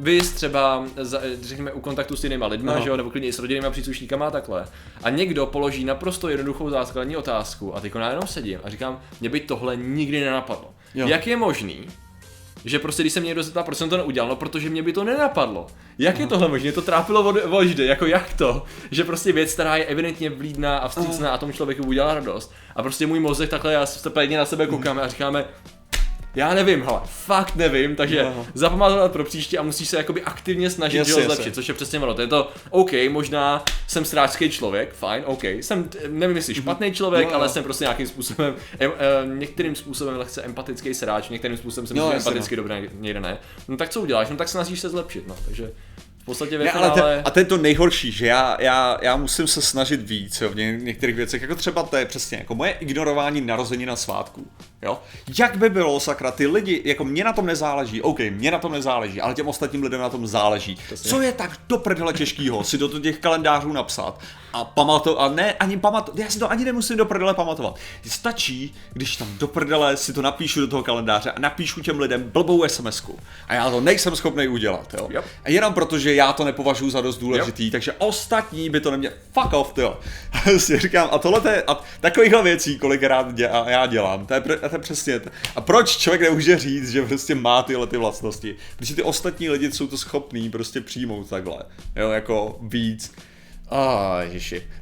vy 0.00 0.20
třeba, 0.20 0.84
řekněme, 1.40 1.72
u 1.72 1.80
kontaktu 1.80 2.16
s 2.16 2.24
jinýma 2.24 2.46
lidma, 2.46 2.72
Aha. 2.72 2.80
že 2.80 2.88
jo, 2.88 2.96
nebo 2.96 3.10
klidně 3.10 3.28
i 3.28 3.32
s 3.32 3.38
rodinnými 3.38 3.70
příslušníkama 3.70 4.26
a 4.26 4.30
takhle. 4.30 4.64
A 5.02 5.10
někdo 5.10 5.46
položí 5.46 5.84
naprosto 5.84 6.28
jednoduchou 6.28 6.70
základní 6.70 7.16
otázku 7.16 7.76
a 7.76 7.80
teď 7.80 7.92
já 7.94 8.08
jenom 8.08 8.26
sedím 8.26 8.60
a 8.64 8.70
říkám, 8.70 9.00
mě 9.20 9.28
by 9.28 9.40
tohle 9.40 9.76
nikdy 9.76 10.20
nenapadlo. 10.20 10.70
Jo. 10.94 11.08
Jak 11.08 11.26
je 11.26 11.36
možný, 11.36 11.86
že 12.64 12.78
prostě 12.78 13.02
když 13.02 13.12
se 13.12 13.20
mě 13.20 13.26
někdo 13.26 13.42
zeptá, 13.42 13.62
proč 13.62 13.78
jsem 13.78 13.88
to 13.88 13.96
neudělal, 13.96 14.28
no 14.28 14.36
protože 14.36 14.70
mě 14.70 14.82
by 14.82 14.92
to 14.92 15.04
nenapadlo. 15.04 15.66
Jak 15.98 16.18
je 16.18 16.26
tohle 16.26 16.48
možné? 16.48 16.72
To 16.72 16.82
trápilo 16.82 17.32
vždy, 17.60 17.86
jako 17.86 18.06
jak 18.06 18.34
to? 18.34 18.64
Že 18.90 19.04
prostě 19.04 19.32
věc, 19.32 19.52
která 19.52 19.76
je 19.76 19.84
evidentně 19.84 20.30
vlídná 20.30 20.78
a 20.78 20.88
vstřícná 20.88 21.30
a 21.30 21.38
tomu 21.38 21.52
člověku 21.52 21.82
udělá 21.82 22.14
radost. 22.14 22.52
A 22.76 22.82
prostě 22.82 23.06
můj 23.06 23.20
mozek 23.20 23.50
takhle, 23.50 23.72
já 23.72 23.86
se 23.86 24.10
pěkně 24.10 24.38
na 24.38 24.44
sebe 24.44 24.66
koukáme 24.66 25.02
a 25.02 25.08
říkáme, 25.08 25.44
já 26.34 26.54
nevím, 26.54 26.82
hele, 26.82 27.00
fakt 27.04 27.56
nevím, 27.56 27.96
takže 27.96 28.18
Jo. 28.18 28.46
zapamatovat 28.54 29.12
pro 29.12 29.24
příště 29.24 29.58
a 29.58 29.62
musíš 29.62 29.88
se 29.88 29.96
jakoby 29.96 30.22
aktivně 30.22 30.70
snažit 30.70 30.98
Jasně, 30.98 31.22
zlepšit, 31.22 31.54
což 31.54 31.68
je 31.68 31.74
přesně 31.74 32.00
ono. 32.00 32.14
To 32.14 32.20
je 32.20 32.26
to, 32.26 32.50
OK, 32.70 32.90
možná 33.08 33.64
jsem 33.86 34.04
stráčský 34.04 34.50
člověk, 34.50 34.94
fajn, 34.94 35.22
OK, 35.26 35.44
jsem, 35.44 35.90
nevím 36.08 36.36
jestli 36.36 36.54
špatný 36.54 36.92
člověk, 36.92 37.28
jo. 37.28 37.34
ale 37.34 37.48
jsem 37.48 37.64
prostě 37.64 37.84
nějakým 37.84 38.06
způsobem, 38.06 38.54
em, 38.78 38.92
eh, 38.98 39.38
některým 39.38 39.74
způsobem 39.74 40.16
lehce 40.16 40.42
empatický 40.42 40.94
sráč, 40.94 41.28
některým 41.28 41.56
způsobem 41.56 41.86
jsem 41.86 41.96
no, 41.96 42.04
jasně, 42.04 42.16
empatický 42.16 42.56
dobrý, 42.56 42.74
někde 43.00 43.20
ne. 43.20 43.38
No 43.68 43.76
tak 43.76 43.88
co 43.88 44.00
uděláš? 44.00 44.30
No 44.30 44.36
tak 44.36 44.48
snažíš 44.48 44.80
se 44.80 44.88
zlepšit, 44.88 45.28
no, 45.28 45.36
takže 45.44 45.70
v 46.22 46.24
podstatě 46.24 46.58
ve 46.58 46.64
Ne, 46.64 46.72
ale 46.72 46.90
ten, 46.90 47.04
a 47.24 47.30
to 47.30 47.38
je 47.38 47.44
to 47.44 47.56
nejhorší, 47.56 48.12
že 48.12 48.26
já, 48.26 48.56
já, 48.60 48.98
já 49.02 49.16
musím 49.16 49.46
se 49.46 49.62
snažit 49.62 50.00
víc 50.02 50.40
jo, 50.40 50.48
v 50.48 50.56
ně, 50.56 50.78
některých 50.82 51.16
věcech, 51.16 51.42
jako 51.42 51.54
třeba 51.54 51.82
to 51.82 51.96
je 51.96 52.06
přesně 52.06 52.38
jako 52.38 52.54
moje 52.54 52.70
ignorování 52.72 53.40
narození 53.40 53.86
na 53.86 53.96
svátku. 53.96 54.46
Jo? 54.82 54.98
Jak 55.38 55.56
by 55.56 55.70
bylo, 55.70 56.00
sakra, 56.00 56.30
ty 56.30 56.46
lidi, 56.46 56.82
jako 56.84 57.04
mě 57.04 57.24
na 57.24 57.32
tom 57.32 57.46
nezáleží, 57.46 58.02
OK, 58.02 58.18
mě 58.30 58.50
na 58.50 58.58
tom 58.58 58.72
nezáleží, 58.72 59.20
ale 59.20 59.34
těm 59.34 59.48
ostatním 59.48 59.82
lidem 59.82 60.00
na 60.00 60.08
tom 60.08 60.26
záleží. 60.26 60.78
Přesně. 60.86 61.10
Co 61.10 61.20
je 61.20 61.32
tak 61.32 61.50
do 61.68 61.78
prdele 61.78 62.12
těžkýho 62.12 62.64
si 62.64 62.78
do 62.78 62.88
těch 62.88 63.18
kalendářů 63.18 63.72
napsat 63.72 64.20
a 64.52 64.64
pamatovat, 64.64 65.30
a 65.30 65.34
ne, 65.34 65.52
ani 65.52 65.76
pamatovat, 65.76 66.18
já 66.18 66.30
si 66.30 66.38
to 66.38 66.50
ani 66.50 66.64
nemusím 66.64 66.96
do 66.96 67.04
prdele 67.04 67.34
pamatovat. 67.34 67.76
Stačí, 68.08 68.74
když 68.92 69.16
tam 69.16 69.28
do 69.38 69.48
prdele 69.48 69.96
si 69.96 70.12
to 70.12 70.22
napíšu 70.22 70.60
do 70.60 70.66
toho 70.66 70.82
kalendáře 70.82 71.30
a 71.30 71.40
napíšu 71.40 71.80
těm 71.80 72.00
lidem 72.00 72.22
blbou 72.22 72.64
SMS-ku. 72.64 73.18
A 73.48 73.54
já 73.54 73.70
to 73.70 73.80
nejsem 73.80 74.16
schopný 74.16 74.48
udělat, 74.48 74.94
jo. 74.94 75.08
Yep. 75.10 75.24
A 75.44 75.50
jenom 75.50 75.74
proto, 75.74 75.98
že 75.98 76.14
já 76.14 76.32
to 76.32 76.44
nepovažuji 76.44 76.90
za 76.90 77.00
dost 77.00 77.18
důležitý, 77.18 77.70
takže 77.70 77.92
ostatní 77.92 78.70
by 78.70 78.80
to 78.80 78.90
neměli. 78.90 79.14
Fuck 79.32 79.52
off, 79.52 79.78
jo. 79.78 79.98
si 80.58 80.78
říkám, 80.78 81.08
a 81.12 81.18
tohle 81.18 81.40
to 81.40 81.48
je, 81.48 81.62
a 81.62 81.80
takovýchhle 82.00 82.42
věcí, 82.42 82.78
kolikrát 82.78 83.34
dě, 83.34 83.48
a 83.48 83.70
já 83.70 83.86
dělám, 83.86 84.26
to 84.26 84.34
je, 84.34 84.42
to 84.72 84.76
je 84.76 84.80
přesně. 84.80 85.20
A 85.56 85.60
proč 85.60 85.96
člověk 85.96 86.20
nemůže 86.22 86.58
říct, 86.58 86.90
že 86.90 87.02
prostě 87.02 87.34
má 87.34 87.62
tyhle 87.62 87.86
ty 87.86 87.96
vlastnosti? 87.96 88.56
Protože 88.76 88.94
ty 88.94 89.02
ostatní 89.02 89.50
lidi 89.50 89.72
jsou 89.72 89.86
to 89.86 89.98
schopní 89.98 90.50
prostě 90.50 90.80
přijmout 90.80 91.28
takhle, 91.28 91.58
jo, 91.96 92.10
jako 92.10 92.58
víc. 92.62 93.12
A 93.70 94.18
oh. 94.26 94.32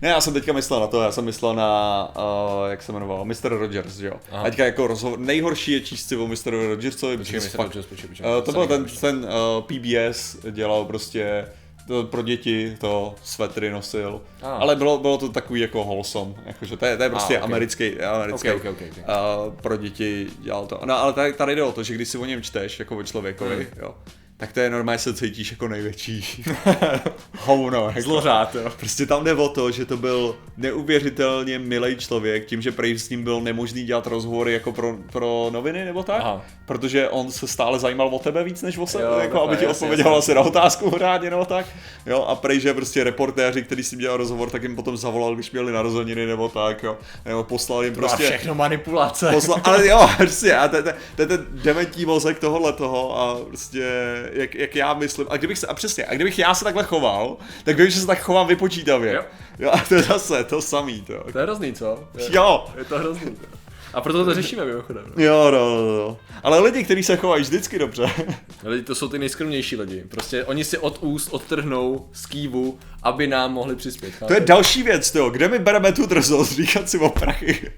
Ne, 0.03 0.09
já 0.09 0.21
jsem 0.21 0.35
teďka 0.35 0.53
myslel 0.53 0.81
na 0.81 0.87
to, 0.87 1.03
já 1.03 1.13
jsem 1.13 1.25
myslel 1.25 1.55
na, 1.55 2.13
uh, 2.17 2.71
jak 2.71 2.83
se 2.83 2.93
jmenoval, 2.93 3.25
Mr. 3.25 3.35
Rogers, 3.49 4.01
jo. 4.01 4.13
Aha. 4.33 4.43
A 4.43 4.45
teďka 4.45 4.65
jako 4.65 4.87
rozhovor, 4.87 5.19
nejhorší 5.19 5.73
je 5.73 5.81
číst 5.81 6.09
si 6.09 6.17
o 6.17 6.27
Mr. 6.27 6.51
Rogersovi, 6.69 7.17
Počkej, 7.17 7.41
Mr. 7.41 7.49
fakt- 7.49 7.67
Rogers, 7.67 7.87
počkej, 7.87 8.09
počkej, 8.09 8.27
Eh, 8.39 8.43
to 8.43 8.53
byl 8.53 8.67
ten, 8.67 8.85
ten 9.01 9.17
uh, 9.17 9.63
PBS 9.65 10.37
dělal 10.51 10.85
prostě 10.85 11.47
to 11.87 12.05
pro 12.05 12.23
děti 12.23 12.77
to 12.81 13.15
svetry 13.23 13.71
nosil, 13.71 14.21
Ah. 14.43 14.47
ale 14.61 14.77
bylo, 14.77 14.99
bylo 14.99 15.19
to 15.19 15.29
takový 15.29 15.61
jako 15.61 15.85
wholesome, 15.85 16.35
jakože 16.47 16.77
to 16.77 16.87
je, 16.87 16.97
to 16.97 17.03
je 17.03 17.11
prostě 17.11 17.39
ok. 17.39 17.45
americký, 17.45 18.01
americký 18.01 18.51
Ok, 18.51 18.57
ok, 18.57 18.65
ok, 18.71 18.83
ok. 18.99 19.05
A 19.09 19.37
pro 19.63 19.77
děti 19.77 20.27
dělal 20.39 20.67
to. 20.67 20.81
No 20.85 20.99
ale 20.99 21.13
tady, 21.13 21.33
tady 21.33 21.55
jde 21.57 21.63
o 21.63 21.73
to, 21.73 21.83
že 21.83 21.95
když 21.95 22.09
si 22.09 22.19
o 22.19 22.25
něm 22.25 22.43
čteš, 22.43 22.79
jako 22.79 22.97
o 22.97 23.03
člověkovi, 23.03 23.55
Hmm. 23.57 23.83
jo, 23.83 23.95
tak 24.41 24.53
to 24.53 24.61
je 24.61 24.71
normálně 24.71 24.99
se 24.99 25.15
cítíš 25.15 25.51
jako 25.51 25.69
největší 25.69 26.45
hovno. 27.39 27.87
Jako. 27.89 28.01
Zlořád, 28.01 28.55
jo. 28.55 28.73
Prostě 28.77 29.07
tam 29.07 29.25
jde 29.25 29.35
o 29.35 29.49
to, 29.49 29.71
že 29.71 29.85
to 29.85 29.97
byl 29.97 30.37
neuvěřitelně 30.57 31.59
milý 31.59 31.97
člověk, 31.97 32.47
tím, 32.47 32.63
že 32.63 32.73
prej 32.73 32.99
s 32.99 33.09
ním 33.11 33.25
byl 33.25 33.41
nemožný 33.41 33.85
dělat 33.85 34.07
rozhovory 34.07 34.53
jako 34.53 34.73
pro, 34.73 34.97
pro 35.13 35.49
noviny 35.53 35.85
nebo 35.85 36.03
tak, 36.03 36.21
Aha. 36.21 36.43
protože 36.67 37.09
on 37.09 37.31
se 37.31 37.47
stále 37.47 37.79
zajímal 37.79 38.09
o 38.09 38.19
tebe 38.19 38.45
víc 38.45 38.63
než 38.63 38.79
o 38.79 38.87
sebe, 38.87 39.05
Jo, 39.05 39.19
jako 39.19 39.43
aby 39.43 39.57
ti 39.57 39.67
odpověděl 39.67 40.17
asi 40.17 40.35
na 40.35 40.41
otázku 40.41 40.95
řádně 40.99 41.31
nebo 41.31 41.45
tak. 41.45 41.67
Jo, 42.07 42.23
a 42.23 42.35
prej, 42.35 42.61
že 42.61 42.75
prostě 42.75 43.05
reportéři, 43.05 43.63
který 43.63 43.85
si 43.85 43.97
dělal 43.97 44.17
rozhovor, 44.17 44.51
tak 44.51 44.63
jim 44.63 44.77
potom 44.77 44.97
zavolal, 44.97 45.35
když 45.35 45.51
měli 45.51 45.73
narozeniny 45.73 46.27
nebo 46.27 46.49
tak, 46.49 46.83
jo. 46.83 46.99
Nebo 47.25 47.45
poslal 47.45 47.85
jim 47.85 47.95
Prostě... 47.95 48.17
prostě... 48.17 48.33
všechno 48.33 48.55
manipulace. 48.55 49.31
Posla, 49.33 49.61
ale 49.65 49.87
jo, 49.87 50.09
prostě, 50.17 50.55
a 50.57 50.69
to 50.69 50.77
to 51.17 51.27
ten 51.27 51.47
dementní 51.51 52.05
mozek 52.05 52.39
tohohle 52.39 52.73
toho 52.73 53.19
a 53.19 53.39
prostě, 53.45 53.85
jak, 54.33 54.55
jak 54.55 54.77
já 54.77 54.95
myslím, 54.95 55.27
a 55.31 55.37
kdybych 55.37 55.59
se, 55.59 55.67
a 55.67 55.75
přesně, 55.75 56.05
a 56.05 56.15
kdybych 56.15 56.39
já 56.39 56.55
se 56.55 56.65
takhle 56.65 56.85
choval, 56.85 57.37
tak 57.65 57.77
vím, 57.77 57.91
že 57.91 58.01
se 58.01 58.07
tak 58.07 58.21
chovám 58.21 58.47
vypočítavě. 58.47 59.15
Jo. 59.15 59.23
Jo, 59.59 59.71
a 59.73 59.79
to 59.89 59.95
je 59.95 60.03
zase 60.03 60.45
to 60.45 60.63
samý, 60.63 61.01
to. 61.03 61.25
To 61.33 61.39
je 61.39 61.45
hrozný, 61.45 61.73
co? 61.73 62.09
Je, 62.19 62.29
Jo, 62.35 62.65
je 62.79 62.85
to 62.85 62.99
hrozný. 62.99 63.31
To. 63.31 63.47
A 63.95 64.01
proto 64.01 64.25
to 64.25 64.35
řešíme 64.35 64.65
mimochodem. 64.65 65.05
no. 65.17 65.25
jo, 65.25 65.51
no, 65.51 65.77
no, 65.77 65.97
no. 65.97 66.19
Ale 66.43 66.61
lidi, 66.61 66.85
kteří 66.85 67.03
se 67.03 67.17
chovají 67.17 67.43
vždycky 67.43 67.79
dobře, 67.79 68.11
Lidi, 68.65 68.83
to 68.85 68.95
jsou 68.95 69.09
ty 69.09 69.19
nejskromnější 69.19 69.77
lidi. 69.77 70.05
Prostě 70.09 70.45
oni 70.45 70.65
si 70.65 70.79
od 70.79 70.99
úst 71.01 71.29
odtrhnou 71.31 72.09
z 72.13 72.27
kývu, 72.27 72.79
aby 73.03 73.27
nám 73.27 73.53
mohli 73.53 73.77
přispět. 73.77 74.15
to 74.27 74.35
je 74.35 74.41
další 74.41 74.83
věc, 74.83 75.11
to, 75.11 75.31
kde 75.31 75.49
my 75.49 75.59
bereme 75.59 75.93
tu 75.93 76.07
drzost, 76.07 76.53
říkat 76.53 76.91
si 76.91 76.99
o 76.99 77.09
prachy. 77.09 77.71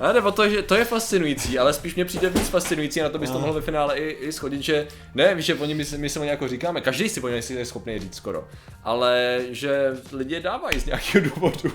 Ale 0.00 0.12
jde 0.12 0.20
o 0.22 0.32
to, 0.32 0.48
že 0.48 0.62
to 0.62 0.74
je 0.74 0.84
fascinující, 0.84 1.58
ale 1.58 1.72
spíš 1.72 1.94
mě 1.94 2.04
přijde 2.04 2.30
víc 2.30 2.48
fascinující 2.48 3.00
a 3.00 3.04
na 3.04 3.10
to 3.10 3.18
bys 3.18 3.30
to 3.30 3.38
mohl 3.38 3.52
ve 3.52 3.60
finále 3.60 3.98
i, 3.98 4.08
i 4.10 4.32
schodit, 4.32 4.60
že 4.60 4.86
ne, 5.14 5.34
víš, 5.34 5.44
že 5.44 5.54
oni, 5.54 5.74
my, 5.74 5.84
si- 5.84 5.98
my 5.98 6.08
se 6.08 6.20
o 6.20 6.22
jako 6.22 6.48
říkáme, 6.48 6.80
každý 6.80 7.08
si 7.08 7.20
o 7.20 7.28
ně 7.28 7.40
je 7.50 7.66
schopný 7.66 7.98
říct 7.98 8.14
skoro, 8.16 8.48
ale 8.84 9.40
že 9.50 9.96
lidi 10.12 10.34
je 10.34 10.40
dávají 10.40 10.80
z 10.80 10.86
nějakého 10.86 11.24
důvodu. 11.24 11.72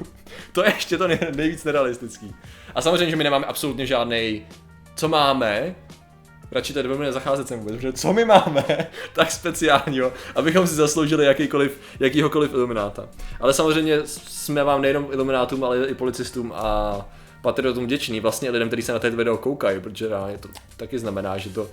To 0.52 0.64
je 0.64 0.74
ještě 0.76 0.98
to 0.98 1.08
nej, 1.08 1.20
nejvíc 1.36 1.64
nerealistický. 1.64 2.36
A 2.76 2.82
samozřejmě, 2.82 3.10
že 3.10 3.16
my 3.16 3.24
nemáme 3.24 3.46
absolutně 3.46 3.86
žádný, 3.86 4.46
co 4.96 5.08
máme, 5.08 5.76
radši 6.52 6.74
tady 6.74 6.88
budeme 6.88 7.06
nezacházet 7.06 7.48
sem 7.48 7.60
vůbec, 7.60 7.76
protože 7.76 7.94
co 7.94 8.14
my 8.14 8.26
máme 8.26 8.64
tak 9.14 9.32
speciálního, 9.32 10.14
abychom 10.36 10.68
si 10.68 10.76
zasloužili 10.76 11.26
jakýkoliv, 11.26 11.80
jakýhokoliv 12.00 12.54
ilumináta. 12.54 13.10
Ale 13.40 13.54
samozřejmě 13.54 14.00
jsme 14.06 14.64
vám 14.64 14.82
nejenom 14.82 15.08
iluminátům, 15.12 15.64
ale 15.64 15.88
i 15.88 15.96
policistům 15.96 16.54
a 16.56 16.96
patriotům 17.44 17.86
vděční, 17.86 18.20
vlastně 18.20 18.50
lidem, 18.50 18.68
kteří 18.68 18.82
se 18.82 18.94
na 18.94 19.00
této 19.00 19.18
video 19.18 19.38
koukají, 19.38 19.80
protože 19.80 20.08
reálně 20.08 20.38
to 20.38 20.50
taky 20.78 21.00
znamená, 21.00 21.38
že 21.38 21.50
to, 21.50 21.70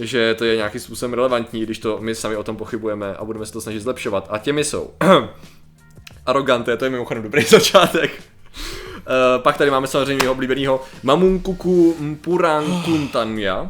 že 0.00 0.34
to 0.34 0.44
je 0.44 0.56
nějakým 0.56 0.80
způsobem 0.80 1.14
relevantní, 1.14 1.62
když 1.62 1.78
to 1.78 1.98
my 2.00 2.14
sami 2.14 2.36
o 2.36 2.44
tom 2.44 2.56
pochybujeme 2.56 3.14
a 3.14 3.24
budeme 3.24 3.46
se 3.46 3.52
to 3.52 3.60
snažit 3.60 3.80
zlepšovat. 3.80 4.26
A 4.30 4.38
těmi 4.38 4.64
jsou 4.64 4.90
Arroganté, 6.26 6.76
to 6.76 6.84
je 6.84 6.90
mimochodem 6.90 7.22
dobrý 7.22 7.42
začátek. 7.48 8.10
Uh, 8.12 9.42
pak 9.42 9.58
tady 9.58 9.70
máme 9.70 9.86
samozřejmě 9.86 10.30
oblíbeného 10.30 10.82
Mamunkuku 11.02 11.96
Mpurankuntanya. 12.00 13.68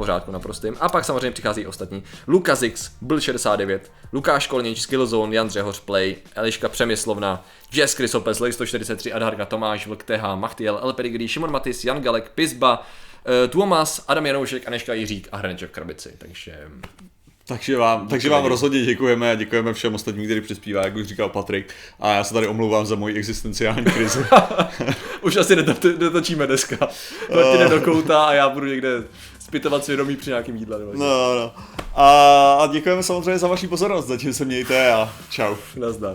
Pořádku 0.00 0.32
naprostým. 0.32 0.76
A 0.80 0.88
pak 0.88 1.04
samozřejmě 1.04 1.30
přichází 1.30 1.66
ostatní. 1.66 2.02
Lukazix, 2.26 2.90
byl 3.00 3.20
69, 3.20 3.92
Lukáš 4.12 4.46
Kolnič, 4.46 4.80
Skillzone, 4.80 5.36
Jan 5.36 5.50
Řehoř 5.50 5.80
Play, 5.80 6.16
Eliška 6.34 6.68
Přemyslovna, 6.68 7.44
Jess 7.72 7.94
Krysopes, 7.94 8.40
Lej 8.40 8.52
143, 8.52 9.12
Adharka 9.12 9.44
Tomáš, 9.46 9.86
Vlk 9.86 10.02
TH, 10.02 10.22
Machtiel, 10.34 10.80
El 10.82 10.92
Pedigree, 10.92 11.28
Šimon 11.28 11.50
Matis, 11.50 11.84
Jan 11.84 12.02
Galek, 12.02 12.30
Pizba, 12.34 12.78
uh, 12.78 13.50
Tuomas, 13.50 14.04
Adam 14.08 14.26
Janoušek, 14.26 14.66
Aneška 14.66 14.94
Jiřík 14.94 15.28
a 15.32 15.36
Hrneček 15.36 15.70
v 15.70 15.72
krabici. 15.72 16.14
Takže 16.18 16.68
Takže 17.50 17.76
vám, 17.76 18.08
takže 18.08 18.30
vám 18.30 18.44
rozhodně 18.44 18.82
děkujeme 18.82 19.30
a 19.30 19.34
děkujeme 19.34 19.74
všem 19.74 19.94
ostatním, 19.94 20.24
kteří 20.24 20.40
přispívají, 20.40 20.86
jak 20.86 20.96
už 20.96 21.06
říkal 21.06 21.28
Patrik. 21.28 21.74
A 22.00 22.12
já 22.12 22.24
se 22.24 22.34
tady 22.34 22.46
omlouvám 22.46 22.86
za 22.86 22.94
moji 22.94 23.14
existenciální 23.14 23.84
krizi. 23.84 24.18
už 25.22 25.36
asi 25.36 25.56
neto- 25.56 25.98
netočíme 25.98 26.46
dneska. 26.46 26.88
Martin 27.34 27.68
do 27.68 27.80
kouta 27.80 28.24
a 28.24 28.32
já 28.32 28.48
budu 28.48 28.66
někde 28.66 28.88
zpytovat 29.50 29.84
svědomí 29.84 30.16
při 30.16 30.30
nějakým 30.30 30.56
jídle. 30.56 30.78
nebo 30.78 30.92
No, 30.94 31.34
no. 31.34 31.52
A, 31.94 32.54
a 32.60 32.66
děkujeme 32.66 33.02
samozřejmě 33.02 33.38
za 33.38 33.48
vaši 33.48 33.68
pozornost, 33.68 34.06
zatím 34.06 34.32
se 34.32 34.44
mějte 34.44 34.92
a 34.92 35.12
čau. 35.30 35.54
Nazdar. 35.76 36.14